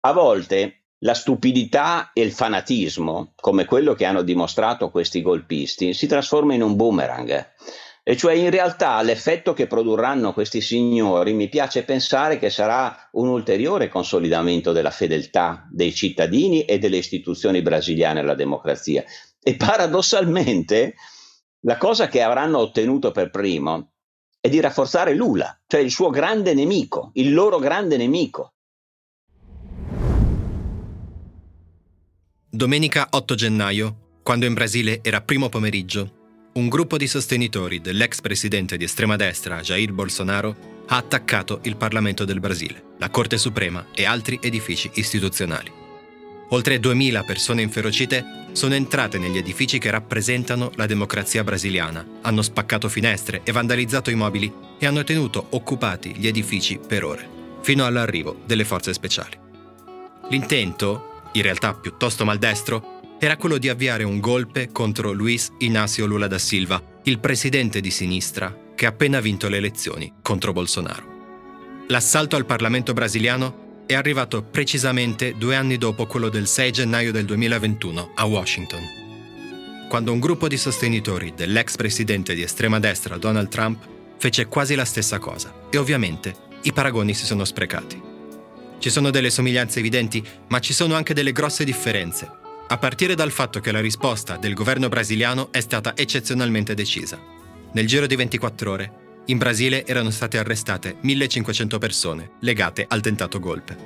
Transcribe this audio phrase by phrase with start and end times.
[0.00, 6.06] A volte la stupidità e il fanatismo, come quello che hanno dimostrato questi golpisti, si
[6.06, 7.54] trasforma in un boomerang.
[8.04, 13.28] E cioè in realtà l'effetto che produrranno questi signori mi piace pensare che sarà un
[13.28, 19.04] ulteriore consolidamento della fedeltà dei cittadini e delle istituzioni brasiliane alla democrazia.
[19.42, 20.94] E paradossalmente
[21.62, 23.90] la cosa che avranno ottenuto per primo
[24.40, 28.52] è di rafforzare Lula, cioè il suo grande nemico, il loro grande nemico.
[32.58, 38.76] Domenica 8 gennaio, quando in Brasile era primo pomeriggio, un gruppo di sostenitori dell'ex presidente
[38.76, 44.06] di estrema destra Jair Bolsonaro ha attaccato il Parlamento del Brasile, la Corte Suprema e
[44.06, 45.70] altri edifici istituzionali.
[46.48, 52.88] Oltre 2000 persone inferocite sono entrate negli edifici che rappresentano la democrazia brasiliana, hanno spaccato
[52.88, 57.28] finestre e vandalizzato i mobili e hanno tenuto occupati gli edifici per ore,
[57.60, 59.38] fino all'arrivo delle forze speciali.
[60.30, 66.26] L'intento, in realtà piuttosto maldestro, era quello di avviare un golpe contro Luis Inácio Lula
[66.26, 71.16] da Silva, il presidente di sinistra che ha appena vinto le elezioni contro Bolsonaro.
[71.88, 77.24] L'assalto al Parlamento brasiliano è arrivato precisamente due anni dopo quello del 6 gennaio del
[77.24, 78.82] 2021 a Washington,
[79.88, 83.84] quando un gruppo di sostenitori dell'ex presidente di estrema destra Donald Trump
[84.18, 88.07] fece quasi la stessa cosa e ovviamente i paragoni si sono sprecati.
[88.78, 92.30] Ci sono delle somiglianze evidenti, ma ci sono anche delle grosse differenze,
[92.68, 97.18] a partire dal fatto che la risposta del governo brasiliano è stata eccezionalmente decisa.
[97.72, 98.92] Nel giro di 24 ore,
[99.26, 103.76] in Brasile erano state arrestate 1500 persone legate al tentato golpe.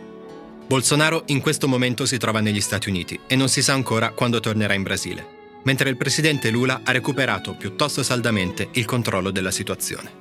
[0.67, 4.41] Bolsonaro in questo momento si trova negli Stati Uniti e non si sa ancora quando
[4.41, 5.27] tornerà in Brasile,
[5.65, 10.21] mentre il presidente Lula ha recuperato piuttosto saldamente il controllo della situazione.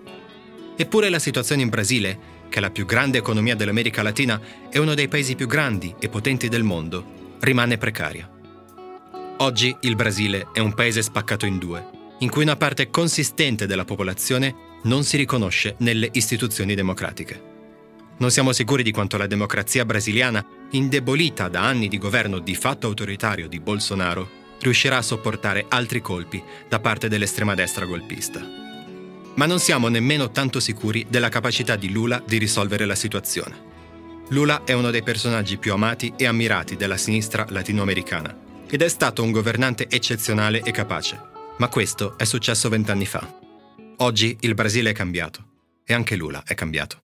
[0.75, 4.93] Eppure la situazione in Brasile, che è la più grande economia dell'America Latina e uno
[4.93, 8.29] dei paesi più grandi e potenti del mondo, rimane precaria.
[9.37, 11.87] Oggi il Brasile è un paese spaccato in due,
[12.19, 14.53] in cui una parte consistente della popolazione
[14.83, 17.49] non si riconosce nelle istituzioni democratiche.
[18.17, 22.85] Non siamo sicuri di quanto la democrazia brasiliana, indebolita da anni di governo di fatto
[22.85, 28.70] autoritario di Bolsonaro, riuscirà a sopportare altri colpi da parte dell'estrema destra golpista.
[29.35, 33.69] Ma non siamo nemmeno tanto sicuri della capacità di Lula di risolvere la situazione.
[34.29, 38.37] Lula è uno dei personaggi più amati e ammirati della sinistra latinoamericana
[38.69, 41.19] ed è stato un governante eccezionale e capace.
[41.57, 43.39] Ma questo è successo vent'anni fa.
[43.97, 45.45] Oggi il Brasile è cambiato
[45.85, 47.03] e anche Lula è cambiato.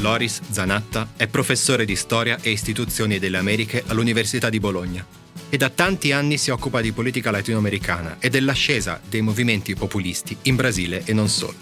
[0.00, 5.20] Loris Zanatta è professore di storia e istituzioni delle Americhe all'Università di Bologna
[5.52, 10.56] e da tanti anni si occupa di politica latinoamericana e dell'ascesa dei movimenti populisti in
[10.56, 11.56] Brasile e non solo.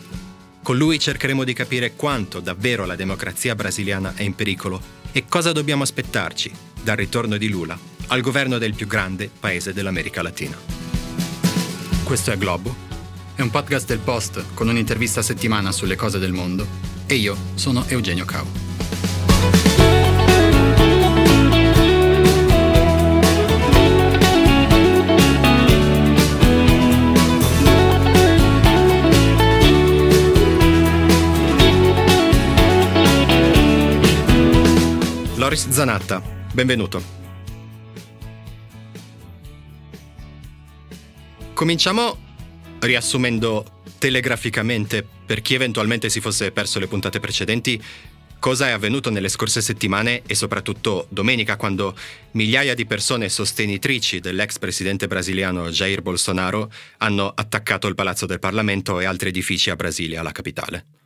[0.62, 4.81] Con lui cercheremo di capire quanto davvero la democrazia brasiliana è in pericolo
[5.11, 10.22] e cosa dobbiamo aspettarci dal ritorno di Lula al governo del più grande paese dell'America
[10.22, 10.57] Latina.
[12.05, 12.72] Questo è Globo,
[13.34, 16.65] è un podcast del Post con un'intervista a settimana sulle cose del mondo
[17.07, 18.69] e io sono Eugenio Cau.
[35.50, 36.22] Loris Zanatta,
[36.53, 37.03] benvenuto.
[41.53, 42.16] Cominciamo
[42.78, 47.83] riassumendo telegraficamente, per chi eventualmente si fosse perso le puntate precedenti,
[48.39, 51.97] cosa è avvenuto nelle scorse settimane e soprattutto domenica quando
[52.34, 59.00] migliaia di persone sostenitrici dell'ex presidente brasiliano Jair Bolsonaro hanno attaccato il Palazzo del Parlamento
[59.00, 61.00] e altri edifici a Brasilia, la capitale.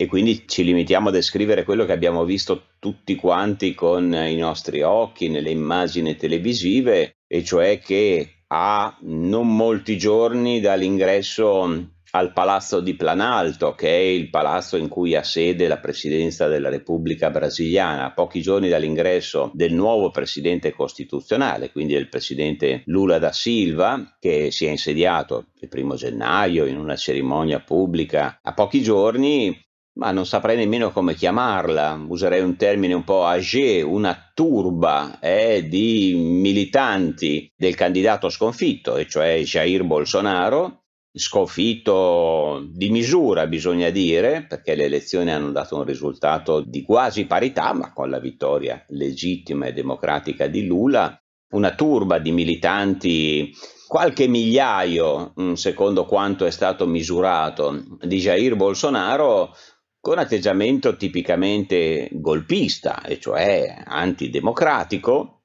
[0.00, 4.80] E quindi ci limitiamo a descrivere quello che abbiamo visto tutti quanti con i nostri
[4.80, 12.96] occhi nelle immagini televisive, e cioè che a non molti giorni dall'ingresso al Palazzo di
[12.96, 18.12] Planalto, che è il palazzo in cui ha sede la Presidenza della Repubblica Brasiliana, a
[18.12, 24.64] pochi giorni dall'ingresso del nuovo Presidente Costituzionale, quindi del Presidente Lula da Silva, che si
[24.64, 29.68] è insediato il primo gennaio in una cerimonia pubblica, a pochi giorni
[30.00, 35.66] ma non saprei nemmeno come chiamarla, userei un termine un po' âgé, una turba eh,
[35.68, 44.74] di militanti del candidato sconfitto, e cioè Jair Bolsonaro, sconfitto di misura bisogna dire, perché
[44.74, 49.74] le elezioni hanno dato un risultato di quasi parità, ma con la vittoria legittima e
[49.74, 51.14] democratica di Lula,
[51.50, 53.52] una turba di militanti
[53.86, 59.52] qualche migliaio, mm, secondo quanto è stato misurato, di Jair Bolsonaro
[60.00, 65.42] con atteggiamento tipicamente golpista, e cioè antidemocratico,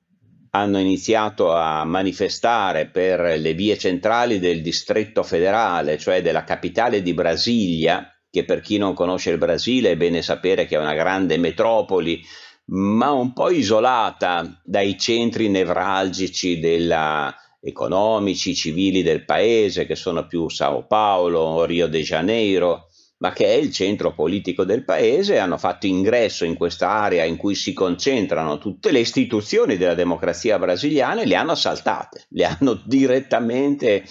[0.52, 7.13] hanno iniziato a manifestare per le vie centrali del distretto federale, cioè della capitale di
[7.13, 11.38] Brasilia, che per chi non conosce il Brasile è bene sapere che è una grande
[11.38, 12.22] metropoli,
[12.68, 17.36] ma un po' isolata dai centri nevralgici della,
[17.66, 23.53] economici, civili del paese, che sono più Sao Paolo, Rio de Janeiro, ma che è
[23.53, 28.57] il centro politico del paese, hanno fatto ingresso in questa area in cui si concentrano
[28.57, 34.03] tutte le istituzioni della democrazia brasiliana e le hanno assaltate, le hanno direttamente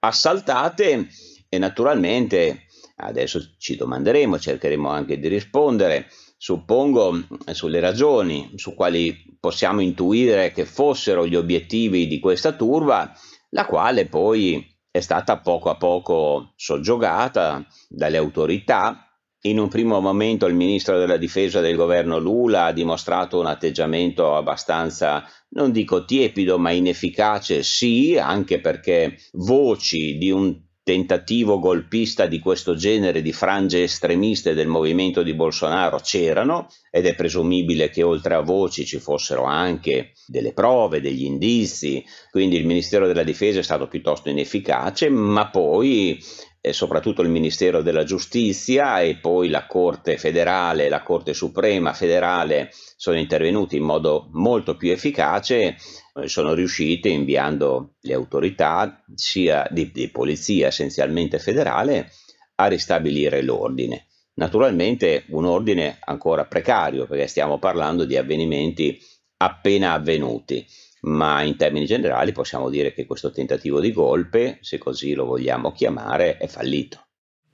[0.00, 1.08] assaltate
[1.48, 2.66] e naturalmente
[2.96, 7.18] adesso ci domanderemo, cercheremo anche di rispondere, suppongo
[7.52, 13.12] sulle ragioni su quali possiamo intuire che fossero gli obiettivi di questa turba,
[13.50, 19.04] la quale poi è stata poco a poco soggiogata dalle autorità.
[19.42, 24.36] In un primo momento il ministro della difesa del governo Lula ha dimostrato un atteggiamento
[24.36, 32.40] abbastanza, non dico tiepido, ma inefficace, sì, anche perché voci di un tentativo golpista di
[32.40, 38.34] questo genere di frange estremiste del movimento di Bolsonaro c'erano ed è presumibile che oltre
[38.34, 43.62] a voci ci fossero anche delle prove, degli indizi, quindi il Ministero della Difesa è
[43.62, 46.20] stato piuttosto inefficace, ma poi
[46.62, 52.70] e soprattutto il Ministero della Giustizia e poi la Corte federale la Corte Suprema federale
[52.96, 55.76] sono intervenuti in modo molto più efficace,
[56.14, 62.12] eh, sono riuscite inviando le autorità sia di, di polizia essenzialmente federale
[62.56, 64.06] a ristabilire l'ordine.
[64.34, 68.98] Naturalmente un ordine ancora precario perché stiamo parlando di avvenimenti
[69.38, 70.66] appena avvenuti
[71.02, 75.72] ma in termini generali possiamo dire che questo tentativo di golpe, se così lo vogliamo
[75.72, 77.06] chiamare, è fallito.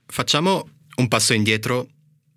[0.05, 0.67] Facciamo
[0.97, 1.87] un passo indietro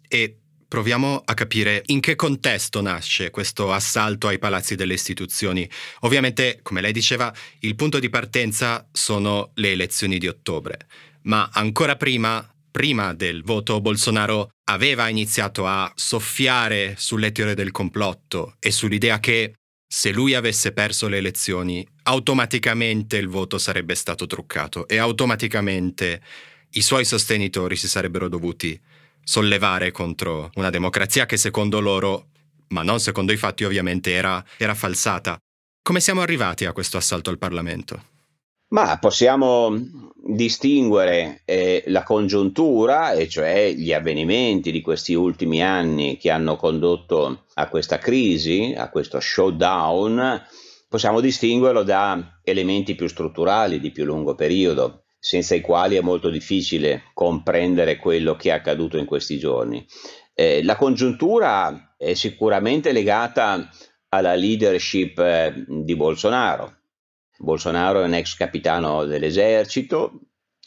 [0.08, 0.40] e
[0.70, 5.68] proviamo a capire in che contesto nasce questo assalto ai palazzi delle istituzioni.
[6.00, 10.86] Ovviamente, come lei diceva, il punto di partenza sono le elezioni di ottobre,
[11.22, 18.54] ma ancora prima, prima del voto, Bolsonaro aveva iniziato a soffiare sulle teorie del complotto
[18.60, 19.54] e sull'idea che
[19.92, 26.22] se lui avesse perso le elezioni, automaticamente il voto sarebbe stato truccato e automaticamente
[26.70, 28.80] i suoi sostenitori si sarebbero dovuti
[29.24, 32.28] sollevare contro una democrazia che secondo loro,
[32.68, 35.36] ma non secondo i fatti ovviamente, era, era falsata.
[35.82, 38.09] Come siamo arrivati a questo assalto al Parlamento?
[38.70, 39.76] Ma possiamo
[40.14, 47.46] distinguere eh, la congiuntura, e cioè gli avvenimenti di questi ultimi anni che hanno condotto
[47.54, 50.40] a questa crisi, a questo showdown,
[50.88, 56.30] possiamo distinguerlo da elementi più strutturali di più lungo periodo, senza i quali è molto
[56.30, 59.84] difficile comprendere quello che è accaduto in questi giorni.
[60.32, 63.68] Eh, la congiuntura è sicuramente legata
[64.10, 66.79] alla leadership eh, di Bolsonaro,
[67.42, 70.12] Bolsonaro è un ex capitano dell'esercito,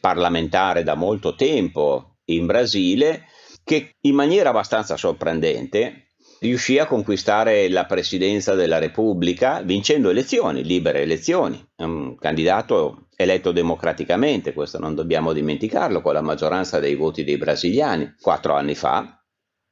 [0.01, 3.27] parlamentare da molto tempo in Brasile,
[3.63, 6.07] che in maniera abbastanza sorprendente
[6.39, 11.63] riuscì a conquistare la presidenza della Repubblica vincendo elezioni, libere elezioni.
[11.77, 18.15] Un candidato eletto democraticamente, questo non dobbiamo dimenticarlo, con la maggioranza dei voti dei brasiliani,
[18.19, 19.22] quattro anni fa,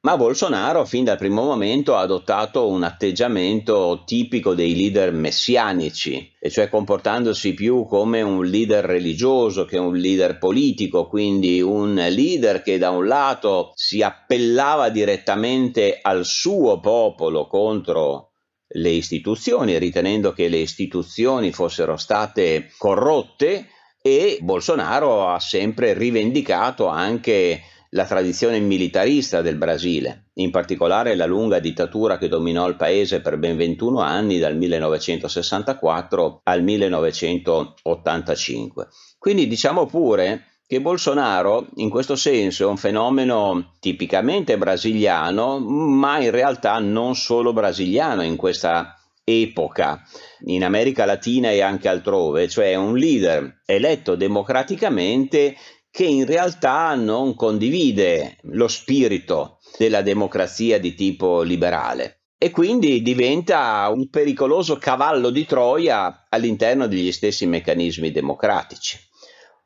[0.01, 6.49] ma Bolsonaro fin dal primo momento ha adottato un atteggiamento tipico dei leader messianici, e
[6.49, 12.79] cioè comportandosi più come un leader religioso che un leader politico, quindi un leader che
[12.79, 18.31] da un lato si appellava direttamente al suo popolo contro
[18.73, 23.67] le istituzioni, ritenendo che le istituzioni fossero state corrotte,
[24.01, 27.61] e Bolsonaro ha sempre rivendicato anche
[27.93, 33.37] la tradizione militarista del Brasile, in particolare la lunga dittatura che dominò il paese per
[33.37, 38.87] ben 21 anni dal 1964 al 1985.
[39.17, 46.31] Quindi diciamo pure che Bolsonaro in questo senso è un fenomeno tipicamente brasiliano, ma in
[46.31, 50.01] realtà non solo brasiliano in questa epoca
[50.45, 55.55] in America Latina e anche altrove, cioè un leader eletto democraticamente
[55.91, 63.87] che in realtà non condivide lo spirito della democrazia di tipo liberale e quindi diventa
[63.93, 68.97] un pericoloso cavallo di Troia all'interno degli stessi meccanismi democratici.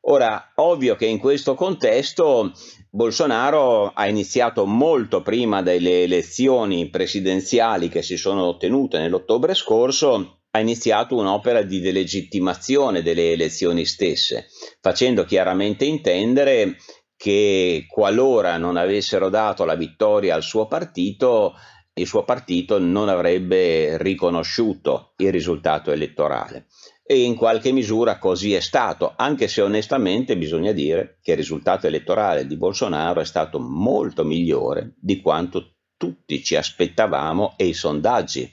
[0.08, 2.52] Ora, ovvio che in questo contesto
[2.90, 10.60] Bolsonaro ha iniziato molto prima delle elezioni presidenziali che si sono ottenute nell'ottobre scorso ha
[10.60, 14.48] iniziato un'opera di delegittimazione delle elezioni stesse,
[14.80, 16.78] facendo chiaramente intendere
[17.18, 21.56] che qualora non avessero dato la vittoria al suo partito,
[21.94, 26.68] il suo partito non avrebbe riconosciuto il risultato elettorale.
[27.06, 31.86] E in qualche misura così è stato, anche se onestamente bisogna dire che il risultato
[31.86, 38.50] elettorale di Bolsonaro è stato molto migliore di quanto tutti ci aspettavamo e i sondaggi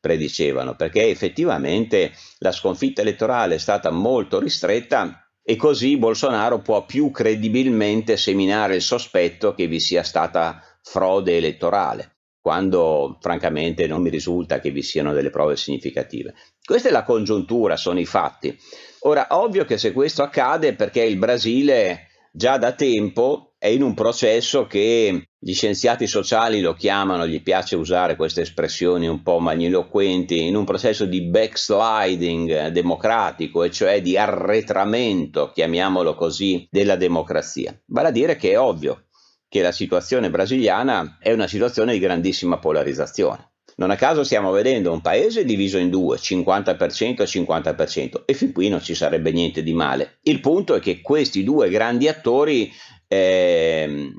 [0.00, 7.10] predicevano, perché effettivamente la sconfitta elettorale è stata molto ristretta e così Bolsonaro può più
[7.10, 14.60] credibilmente seminare il sospetto che vi sia stata frode elettorale, quando francamente non mi risulta
[14.60, 16.34] che vi siano delle prove significative.
[16.62, 18.56] Questa è la congiuntura, sono i fatti.
[19.00, 23.92] Ora, ovvio che se questo accade perché il Brasile già da tempo è in un
[23.92, 30.46] processo che gli scienziati sociali lo chiamano, gli piace usare queste espressioni un po' magniloquenti,
[30.46, 37.76] in un processo di backsliding democratico, e cioè di arretramento, chiamiamolo così, della democrazia.
[37.86, 39.06] Vale a dire che è ovvio
[39.48, 43.54] che la situazione brasiliana è una situazione di grandissima polarizzazione.
[43.76, 48.52] Non a caso stiamo vedendo un paese diviso in due, 50% e 50%, e fin
[48.52, 50.18] qui non ci sarebbe niente di male.
[50.22, 52.72] Il punto è che questi due grandi attori
[53.08, 54.12] eh,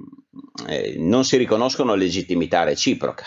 [0.68, 3.26] eh, non si riconoscono legittimità reciproca.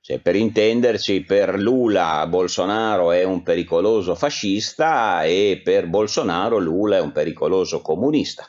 [0.00, 7.00] Cioè, per intenderci, per Lula Bolsonaro è un pericoloso fascista e per Bolsonaro Lula è
[7.00, 8.48] un pericoloso comunista.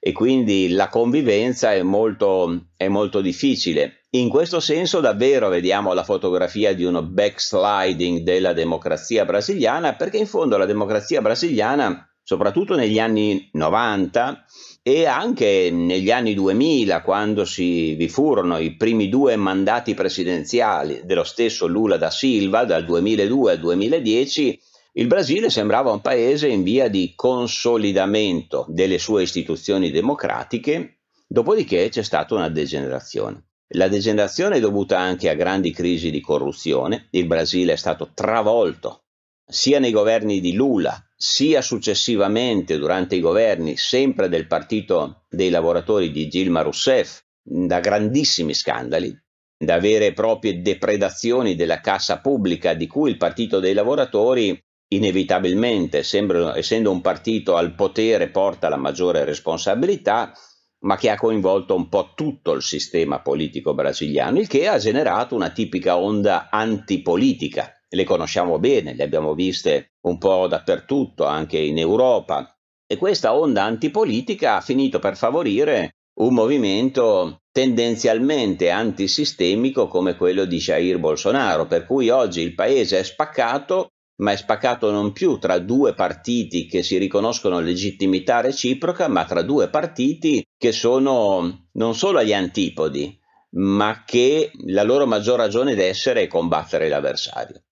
[0.00, 6.04] E quindi la convivenza è molto, è molto difficile in questo senso davvero vediamo la
[6.04, 12.98] fotografia di uno backsliding della democrazia brasiliana, perché in fondo la democrazia brasiliana, soprattutto negli
[12.98, 14.44] anni 90
[14.84, 21.22] e anche negli anni 2000, quando si, vi furono i primi due mandati presidenziali dello
[21.22, 24.60] stesso Lula da Silva, dal 2002 al 2010,
[24.94, 30.98] il Brasile sembrava un paese in via di consolidamento delle sue istituzioni democratiche,
[31.28, 33.44] dopodiché c'è stata una degenerazione.
[33.74, 37.06] La degenerazione è dovuta anche a grandi crisi di corruzione.
[37.12, 39.04] Il Brasile è stato travolto
[39.46, 46.10] sia nei governi di Lula, sia successivamente durante i governi sempre del Partito dei lavoratori
[46.10, 49.16] di Gilma Rousseff, da grandissimi scandali,
[49.56, 56.02] da vere e proprie depredazioni della cassa pubblica di cui il Partito dei lavoratori inevitabilmente,
[56.02, 60.32] sembra, essendo un partito al potere, porta la maggiore responsabilità
[60.80, 65.36] ma che ha coinvolto un po' tutto il sistema politico brasiliano, il che ha generato
[65.36, 67.76] una tipica onda antipolitica.
[67.94, 72.56] Le conosciamo bene, le abbiamo viste un po' dappertutto, anche in Europa.
[72.86, 80.56] E questa onda antipolitica ha finito per favorire un movimento tendenzialmente antisistemico come quello di
[80.56, 83.88] Jair Bolsonaro, per cui oggi il paese è spaccato
[84.22, 89.42] ma è spaccato non più tra due partiti che si riconoscono legittimità reciproca, ma tra
[89.42, 93.18] due partiti che sono non solo agli antipodi,
[93.56, 97.62] ma che la loro maggior ragione d'essere è combattere l'avversario.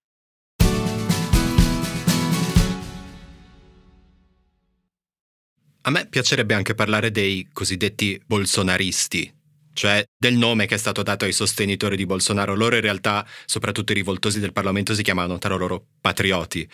[5.83, 9.33] A me piacerebbe anche parlare dei cosiddetti bolsonaristi,
[9.73, 12.53] cioè del nome che è stato dato ai sostenitori di Bolsonaro.
[12.55, 16.69] Loro in realtà, soprattutto i rivoltosi del Parlamento, si chiamano tra loro patrioti.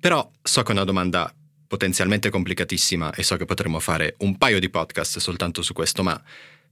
[0.00, 1.32] Però so che è una domanda
[1.68, 6.20] potenzialmente complicatissima e so che potremmo fare un paio di podcast soltanto su questo, ma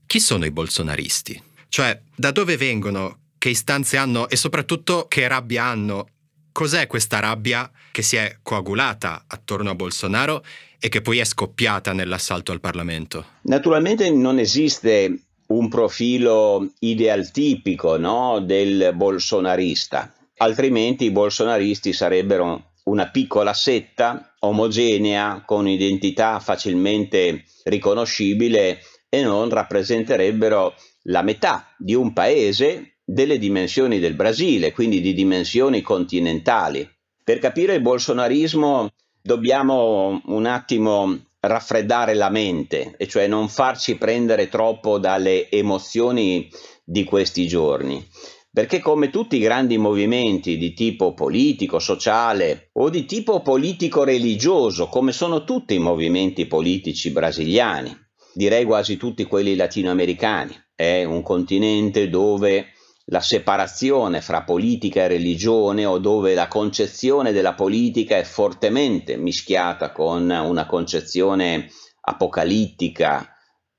[0.05, 1.41] chi sono i bolsonaristi?
[1.69, 3.19] Cioè, da dove vengono?
[3.37, 6.09] Che istanze hanno e soprattutto che rabbia hanno?
[6.51, 10.43] Cos'è questa rabbia che si è coagulata attorno a Bolsonaro
[10.79, 13.25] e che poi è scoppiata nell'assalto al Parlamento?
[13.41, 23.53] Naturalmente non esiste un profilo idealtipico no, del bolsonarista, altrimenti i bolsonaristi sarebbero una piccola
[23.53, 28.79] setta omogenea con identità facilmente riconoscibile
[29.09, 35.81] e non rappresenterebbero la metà di un paese delle dimensioni del Brasile, quindi di dimensioni
[35.81, 36.87] continentali.
[37.23, 38.89] Per capire il bolsonarismo
[39.19, 46.49] dobbiamo un attimo raffreddare la mente, e cioè non farci prendere troppo dalle emozioni
[46.83, 48.05] di questi giorni.
[48.51, 55.13] Perché come tutti i grandi movimenti di tipo politico, sociale o di tipo politico-religioso, come
[55.13, 57.95] sono tutti i movimenti politici brasiliani,
[58.33, 62.73] direi quasi tutti quelli latinoamericani, è un continente dove
[63.11, 69.91] la separazione fra politica e religione o dove la concezione della politica è fortemente mischiata
[69.91, 71.69] con una concezione
[72.01, 73.35] apocalittica,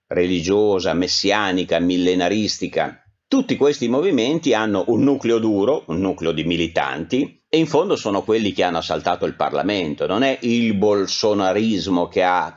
[0.08, 3.04] religiosa, messianica, millenaristica.
[3.28, 8.22] Tutti questi movimenti hanno un nucleo duro, un nucleo di militanti, e in fondo sono
[8.22, 12.52] quelli che hanno assaltato il Parlamento, non è il bolsonarismo che ha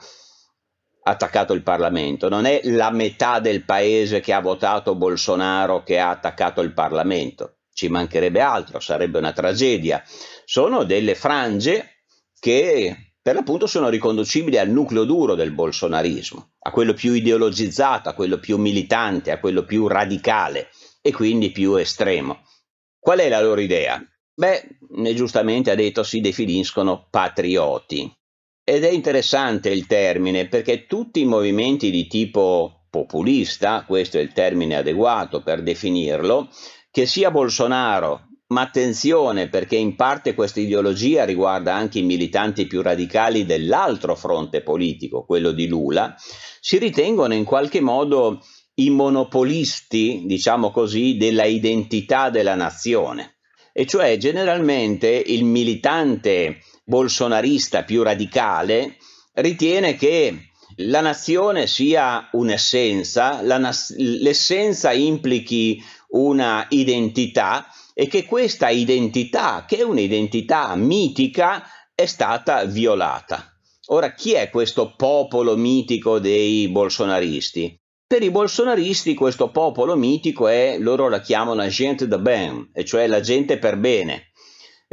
[1.03, 6.09] attaccato il Parlamento, non è la metà del paese che ha votato Bolsonaro che ha
[6.09, 10.01] attaccato il Parlamento, ci mancherebbe altro, sarebbe una tragedia.
[10.45, 12.05] Sono delle frange
[12.39, 18.13] che per l'appunto sono riconducibili al nucleo duro del bolsonarismo, a quello più ideologizzato, a
[18.13, 20.69] quello più militante, a quello più radicale
[21.01, 22.41] e quindi più estremo.
[22.99, 24.01] Qual è la loro idea?
[24.33, 24.77] Beh,
[25.13, 28.13] giustamente ha detto si definiscono patrioti.
[28.65, 34.31] Ed è interessante il termine perché tutti i movimenti di tipo populista, questo è il
[34.31, 36.47] termine adeguato per definirlo,
[36.89, 42.81] che sia Bolsonaro, ma attenzione perché in parte questa ideologia riguarda anche i militanti più
[42.81, 46.15] radicali dell'altro fronte politico, quello di Lula,
[46.61, 48.41] si ritengono in qualche modo
[48.75, 53.39] i monopolisti, diciamo così, della identità della nazione.
[53.73, 58.97] E cioè generalmente il militante bolsonarista più radicale
[59.33, 68.69] ritiene che la nazione sia un'essenza, la nas- l'essenza implichi una identità e che questa
[68.69, 71.63] identità, che è un'identità mitica,
[71.93, 73.53] è stata violata.
[73.87, 77.79] Ora, chi è questo popolo mitico dei bolsonaristi?
[78.07, 83.07] Per i bolsonaristi questo popolo mitico è, loro la chiamano gente de ben, e cioè
[83.07, 84.31] la gente per bene,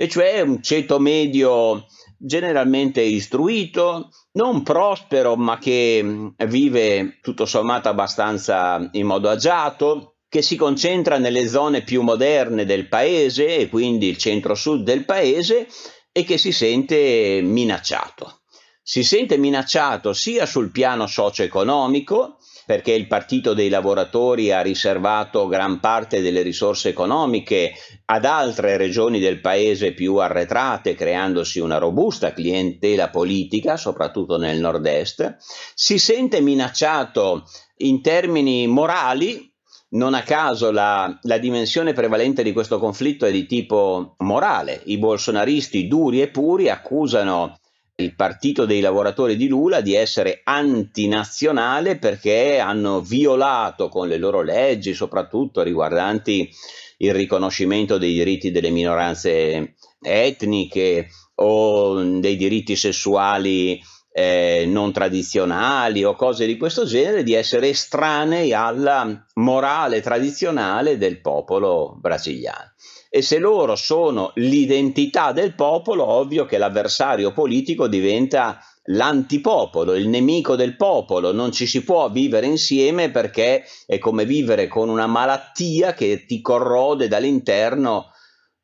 [0.00, 1.84] e cioè un ceto medio
[2.16, 10.56] generalmente istruito, non prospero, ma che vive tutto sommato abbastanza in modo agiato, che si
[10.56, 15.68] concentra nelle zone più moderne del paese e quindi il centro-sud del paese
[16.10, 18.40] e che si sente minacciato.
[18.82, 22.38] Si sente minacciato sia sul piano socio-economico,
[22.70, 27.72] perché il Partito dei Lavoratori ha riservato gran parte delle risorse economiche
[28.04, 35.38] ad altre regioni del paese più arretrate, creandosi una robusta clientela politica, soprattutto nel nord-est,
[35.74, 37.42] si sente minacciato
[37.78, 39.52] in termini morali,
[39.88, 44.80] non a caso la, la, dimensione prevalente di questo conflitto è di tipo morale.
[44.84, 47.58] I bolsonaristi duri e puri accusano
[48.00, 54.42] il partito dei lavoratori di Lula di essere antinazionale perché hanno violato con le loro
[54.42, 56.50] leggi, soprattutto riguardanti
[56.98, 63.80] il riconoscimento dei diritti delle minoranze etniche o dei diritti sessuali
[64.12, 71.20] eh, non tradizionali o cose di questo genere, di essere estranei alla morale tradizionale del
[71.20, 72.72] popolo brasiliano
[73.12, 80.54] e se loro sono l'identità del popolo, ovvio che l'avversario politico diventa l'antipopolo, il nemico
[80.54, 85.92] del popolo, non ci si può vivere insieme perché è come vivere con una malattia
[85.92, 88.12] che ti corrode dall'interno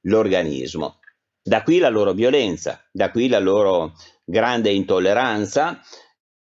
[0.03, 1.01] l'organismo.
[1.43, 5.81] Da qui la loro violenza, da qui la loro grande intolleranza.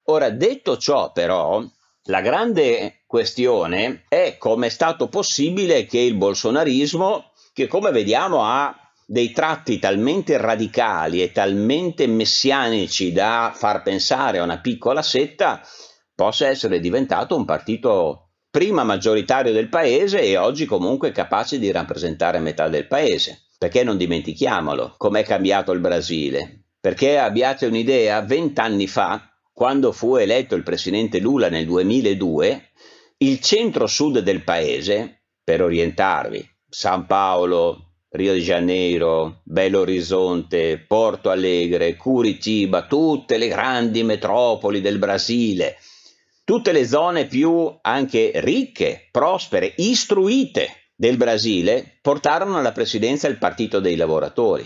[0.06, 1.64] Ora, detto ciò però,
[2.06, 8.76] la grande questione è come è stato possibile che il bolsonarismo che come vediamo ha
[9.06, 15.62] dei tratti talmente radicali e talmente messianici da far pensare a una piccola setta,
[16.16, 22.40] possa essere diventato un partito prima maggioritario del paese e oggi comunque capace di rappresentare
[22.40, 23.48] metà del paese.
[23.58, 26.64] Perché non dimentichiamolo, com'è cambiato il Brasile?
[26.80, 32.72] Perché abbiate un'idea, vent'anni fa, quando fu eletto il presidente Lula nel 2002,
[33.18, 41.98] il centro-sud del paese, per orientarvi, San Paolo, Rio de Janeiro, Belo Horizonte, Porto Alegre,
[41.98, 45.76] Curitiba, tutte le grandi metropoli del Brasile,
[46.46, 53.82] tutte le zone più anche ricche, prospere, istruite del Brasile portarono alla presidenza il Partito
[53.82, 54.66] dei Lavoratori.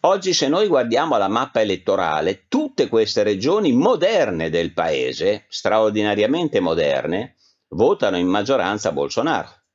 [0.00, 7.36] Oggi se noi guardiamo la mappa elettorale, tutte queste regioni moderne del paese, straordinariamente moderne,
[7.68, 9.65] votano in maggioranza Bolsonaro.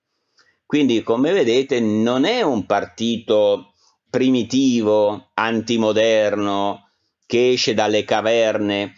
[0.72, 3.74] Quindi, come vedete, non è un partito
[4.10, 6.88] primitivo, antimoderno,
[7.26, 8.94] che esce dalle caverne.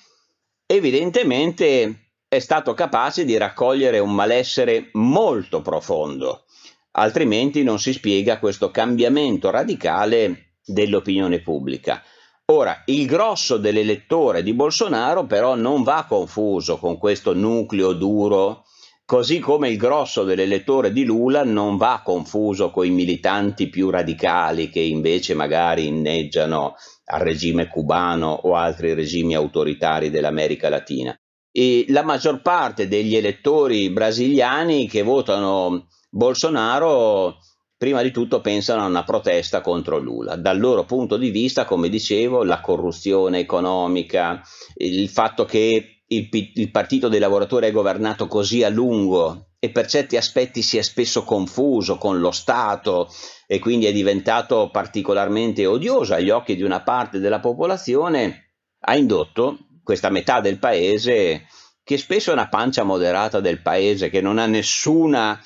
[0.68, 6.44] Evidentemente è stato capace di raccogliere un malessere molto profondo,
[6.92, 12.04] altrimenti non si spiega questo cambiamento radicale dell'opinione pubblica.
[12.52, 18.62] Ora, il grosso dell'elettore di Bolsonaro però non va confuso con questo nucleo duro
[19.06, 24.70] così come il grosso dell'elettore di Lula non va confuso con i militanti più radicali
[24.70, 31.18] che invece magari inneggiano al regime cubano o altri regimi autoritari dell'America Latina.
[31.52, 37.38] E la maggior parte degli elettori brasiliani che votano Bolsonaro
[37.78, 40.38] prima di tutto pensano a una protesta contro Lula.
[40.38, 44.42] Dal loro punto di vista, come dicevo, la corruzione economica,
[44.78, 49.88] il fatto che il, il Partito dei Lavoratori è governato così a lungo e per
[49.88, 53.10] certi aspetti si è spesso confuso con lo Stato
[53.47, 59.60] e quindi è diventato particolarmente odioso agli occhi di una parte della popolazione, ha indotto
[59.84, 61.47] questa metà del paese,
[61.84, 65.39] che spesso è una pancia moderata del paese, che non ha nessuna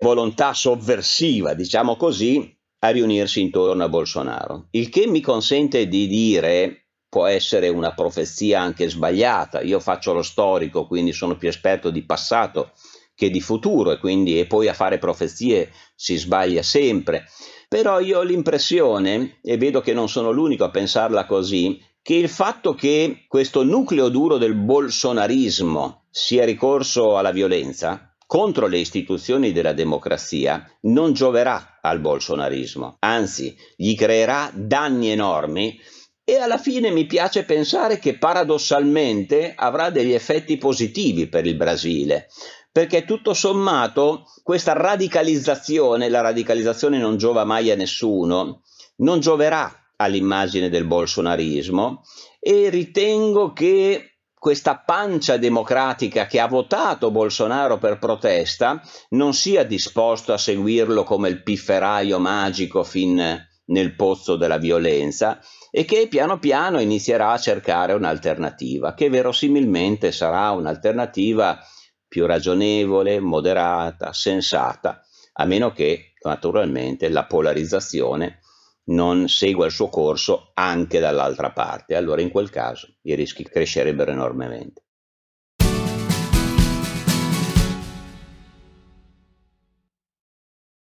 [0.00, 4.68] volontà sovversiva, diciamo così, a riunirsi intorno a Bolsonaro.
[4.70, 10.22] Il che mi consente di dire, può essere una profezia anche sbagliata, io faccio lo
[10.22, 12.70] storico, quindi sono più esperto di passato
[13.16, 17.26] che di futuro e quindi e poi a fare profezie si sbaglia sempre.
[17.68, 22.28] Però io ho l'impressione, e vedo che non sono l'unico a pensarla così, che il
[22.28, 29.72] fatto che questo nucleo duro del bolsonarismo sia ricorso alla violenza contro le istituzioni della
[29.72, 35.78] democrazia non gioverà al bolsonarismo, anzi gli creerà danni enormi
[36.30, 42.28] e alla fine mi piace pensare che paradossalmente avrà degli effetti positivi per il Brasile,
[42.70, 48.62] perché tutto sommato questa radicalizzazione, la radicalizzazione non giova mai a nessuno,
[48.98, 52.02] non gioverà all'immagine del bolsonarismo
[52.38, 60.32] e ritengo che questa pancia democratica che ha votato Bolsonaro per protesta non sia disposto
[60.32, 66.80] a seguirlo come il pifferaio magico fin nel pozzo della violenza e che piano piano
[66.80, 71.58] inizierà a cercare un'alternativa, che verosimilmente sarà un'alternativa
[72.08, 75.00] più ragionevole, moderata, sensata,
[75.34, 78.40] a meno che naturalmente la polarizzazione
[78.86, 81.94] non segua il suo corso anche dall'altra parte.
[81.94, 84.84] Allora in quel caso i rischi crescerebbero enormemente.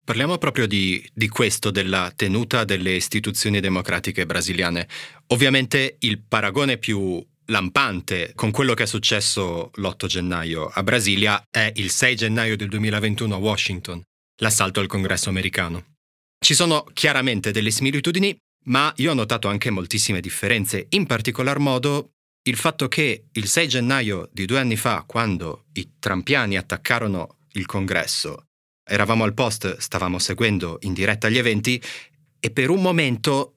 [0.08, 4.88] Parliamo proprio di, di, questo, della tenuta delle istituzioni democratiche brasiliane.
[5.34, 11.70] Ovviamente il paragone più lampante con quello che è successo l'8 gennaio a Brasilia è
[11.74, 14.02] il 6 gennaio del 2021 a Washington,
[14.40, 15.96] l'assalto al congresso americano.
[16.42, 18.34] Ci sono chiaramente delle similitudini,
[18.68, 22.12] ma io ho notato anche moltissime differenze, in particolar modo
[22.48, 27.66] il fatto che il 6 gennaio di due anni fa, quando i trampiani attaccarono il
[27.66, 28.44] congresso,
[28.88, 31.80] eravamo al post, stavamo seguendo in diretta gli eventi
[32.40, 33.54] e per un momento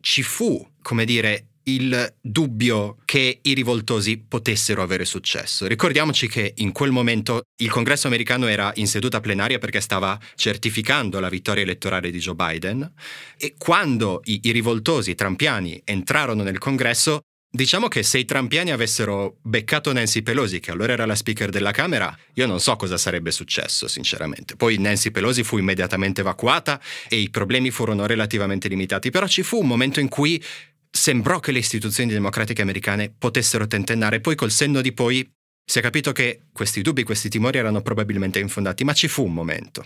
[0.00, 5.66] ci fu, come dire, il dubbio che i rivoltosi potessero avere successo.
[5.66, 11.20] Ricordiamoci che in quel momento il congresso americano era in seduta plenaria perché stava certificando
[11.20, 12.92] la vittoria elettorale di Joe Biden
[13.36, 17.20] e quando i, i rivoltosi trampiani entrarono nel congresso
[17.54, 21.70] Diciamo che se i trampiani avessero beccato Nancy Pelosi, che allora era la speaker della
[21.70, 24.56] Camera, io non so cosa sarebbe successo, sinceramente.
[24.56, 29.58] Poi Nancy Pelosi fu immediatamente evacuata e i problemi furono relativamente limitati, però ci fu
[29.60, 30.42] un momento in cui
[30.90, 35.30] sembrò che le istituzioni democratiche americane potessero tentennare, poi col senno di poi
[35.62, 39.34] si è capito che questi dubbi, questi timori erano probabilmente infondati, ma ci fu un
[39.34, 39.84] momento.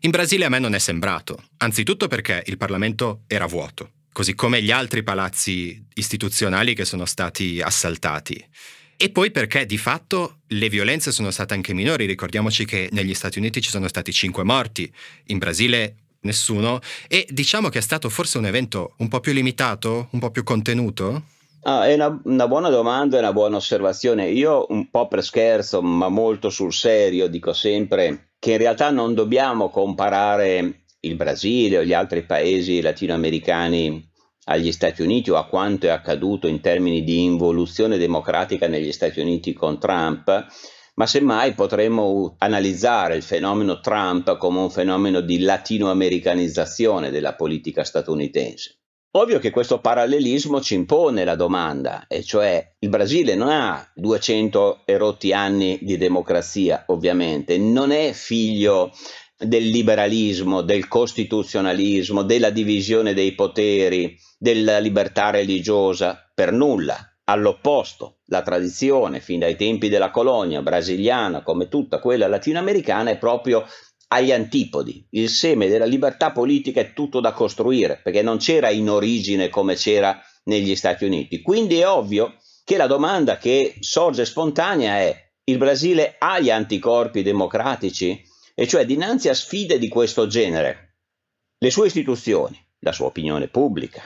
[0.00, 4.62] In Brasile a me non è sembrato, anzitutto perché il Parlamento era vuoto, così come
[4.62, 8.48] gli altri palazzi istituzionali che sono stati assaltati.
[8.96, 13.40] E poi perché di fatto le violenze sono state anche minori, ricordiamoci che negli Stati
[13.40, 14.90] Uniti ci sono stati cinque morti,
[15.26, 20.06] in Brasile nessuno e diciamo che è stato forse un evento un po' più limitato,
[20.12, 21.24] un po' più contenuto?
[21.62, 24.28] Ah, è una, una buona domanda e una buona osservazione.
[24.28, 29.12] Io un po' per scherzo, ma molto sul serio, dico sempre che in realtà non
[29.14, 34.10] dobbiamo comparare il Brasile o gli altri paesi latinoamericani
[34.44, 39.20] agli Stati Uniti o a quanto è accaduto in termini di involuzione democratica negli Stati
[39.20, 40.46] Uniti con Trump,
[40.96, 48.78] ma semmai potremmo analizzare il fenomeno Trump come un fenomeno di latinoamericanizzazione della politica statunitense.
[49.16, 54.82] Ovvio che questo parallelismo ci impone la domanda, e cioè il Brasile non ha 200
[54.84, 58.90] erotti anni di democrazia, ovviamente, non è figlio
[59.46, 66.96] del liberalismo, del costituzionalismo, della divisione dei poteri, della libertà religiosa, per nulla.
[67.26, 73.64] All'opposto, la tradizione, fin dai tempi della colonia brasiliana, come tutta quella latinoamericana, è proprio
[74.08, 75.06] agli antipodi.
[75.10, 79.74] Il seme della libertà politica è tutto da costruire, perché non c'era in origine come
[79.74, 81.40] c'era negli Stati Uniti.
[81.40, 87.22] Quindi è ovvio che la domanda che sorge spontanea è il Brasile ha gli anticorpi
[87.22, 88.22] democratici?
[88.54, 90.98] E cioè dinanzi a sfide di questo genere,
[91.58, 94.02] le sue istituzioni, la sua opinione pubblica,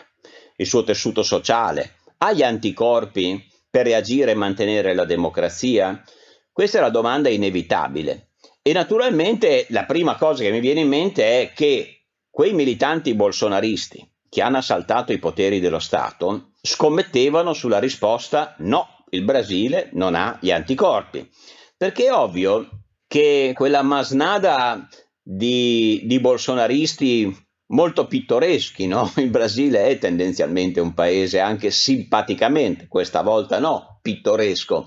[0.56, 6.02] il suo tessuto sociale, ha gli anticorpi per reagire e mantenere la democrazia?
[6.50, 8.30] Questa è la domanda inevitabile.
[8.62, 14.06] E naturalmente la prima cosa che mi viene in mente è che quei militanti bolsonaristi
[14.28, 20.38] che hanno assaltato i poteri dello Stato scommettevano sulla risposta no, il Brasile non ha
[20.40, 21.28] gli anticorpi.
[21.76, 22.68] Perché è ovvio
[23.08, 24.86] che quella masnada
[25.20, 29.10] di, di bolsonaristi molto pittoreschi, no?
[29.16, 34.86] Il Brasile è tendenzialmente un paese anche simpaticamente, questa volta no, pittoresco,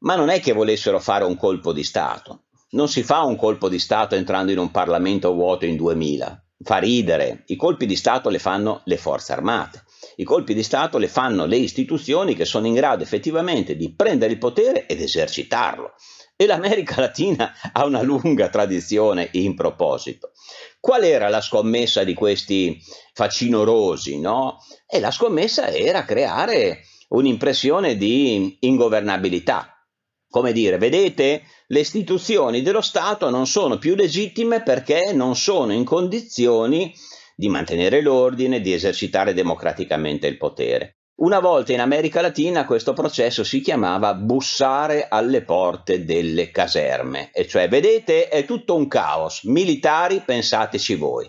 [0.00, 2.44] ma non è che volessero fare un colpo di Stato.
[2.70, 6.44] Non si fa un colpo di Stato entrando in un Parlamento vuoto in 2000.
[6.62, 7.44] Fa ridere.
[7.46, 9.84] I colpi di Stato le fanno le forze armate.
[10.16, 14.32] I colpi di Stato le fanno le istituzioni che sono in grado effettivamente di prendere
[14.32, 15.94] il potere ed esercitarlo.
[16.38, 20.32] E l'America Latina ha una lunga tradizione in proposito.
[20.78, 22.78] Qual era la scommessa di questi
[23.14, 24.20] facinorosi?
[24.20, 24.58] No?
[24.86, 29.82] E la scommessa era creare un'impressione di ingovernabilità.
[30.28, 35.84] Come dire, vedete, le istituzioni dello Stato non sono più legittime perché non sono in
[35.84, 36.94] condizioni
[37.34, 40.98] di mantenere l'ordine, di esercitare democraticamente il potere.
[41.18, 47.48] Una volta in America Latina questo processo si chiamava bussare alle porte delle caserme, e
[47.48, 51.26] cioè vedete è tutto un caos, militari pensateci voi.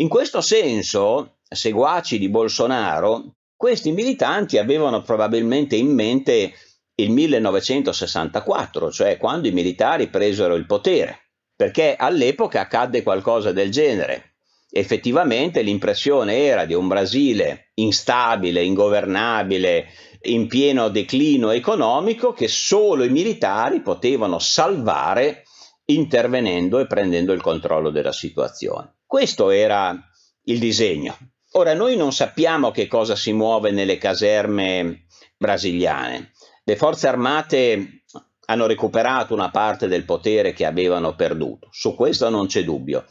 [0.00, 6.54] In questo senso, seguaci di Bolsonaro, questi militanti avevano probabilmente in mente
[6.96, 14.27] il 1964, cioè quando i militari presero il potere, perché all'epoca accadde qualcosa del genere.
[14.70, 19.86] Effettivamente l'impressione era di un Brasile instabile, ingovernabile,
[20.22, 25.44] in pieno declino economico che solo i militari potevano salvare
[25.86, 28.96] intervenendo e prendendo il controllo della situazione.
[29.06, 29.96] Questo era
[30.44, 31.16] il disegno.
[31.52, 35.06] Ora noi non sappiamo che cosa si muove nelle caserme
[35.38, 36.32] brasiliane.
[36.62, 38.02] Le forze armate
[38.46, 43.06] hanno recuperato una parte del potere che avevano perduto, su questo non c'è dubbio.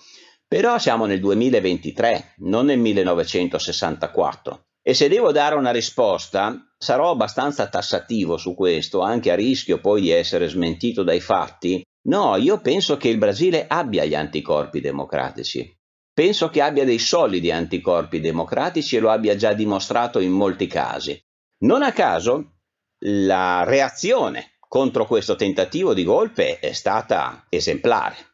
[0.50, 4.62] Però siamo nel 2023, non nel 1964.
[4.82, 10.00] E se devo dare una risposta, sarò abbastanza tassativo su questo, anche a rischio poi
[10.00, 11.84] di essere smentito dai fatti.
[12.08, 15.70] No, io penso che il Brasile abbia gli anticorpi democratici.
[16.14, 21.20] Penso che abbia dei solidi anticorpi democratici e lo abbia già dimostrato in molti casi.
[21.66, 22.60] Non a caso,
[23.00, 28.27] la reazione contro questo tentativo di golpe è stata esemplare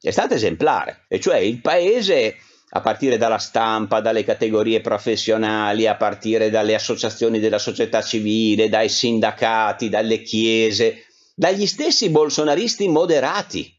[0.00, 2.36] è stata esemplare, e cioè il paese
[2.70, 8.88] a partire dalla stampa, dalle categorie professionali, a partire dalle associazioni della società civile, dai
[8.88, 13.74] sindacati, dalle chiese, dagli stessi bolsonaristi moderati,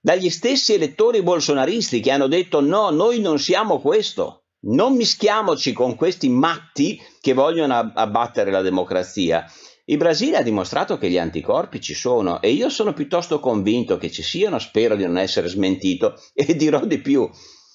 [0.00, 5.94] dagli stessi elettori bolsonaristi che hanno detto no, noi non siamo questo, non mischiamoci con
[5.94, 9.44] questi matti che vogliono abbattere la democrazia.
[9.90, 14.10] Il Brasile ha dimostrato che gli anticorpi ci sono e io sono piuttosto convinto che
[14.10, 17.28] ci siano, spero di non essere smentito e dirò di più.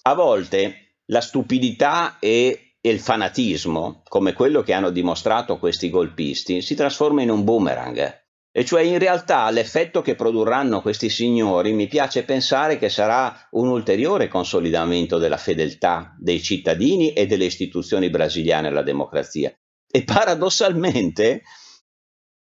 [0.03, 6.75] A volte la stupidità e il fanatismo, come quello che hanno dimostrato questi golpisti, si
[6.75, 8.21] trasforma in un boomerang.
[8.51, 13.69] E cioè in realtà l'effetto che produrranno questi signori mi piace pensare che sarà un
[13.69, 19.51] ulteriore consolidamento della fedeltà dei cittadini e delle istituzioni brasiliane alla democrazia.
[19.89, 21.41] E paradossalmente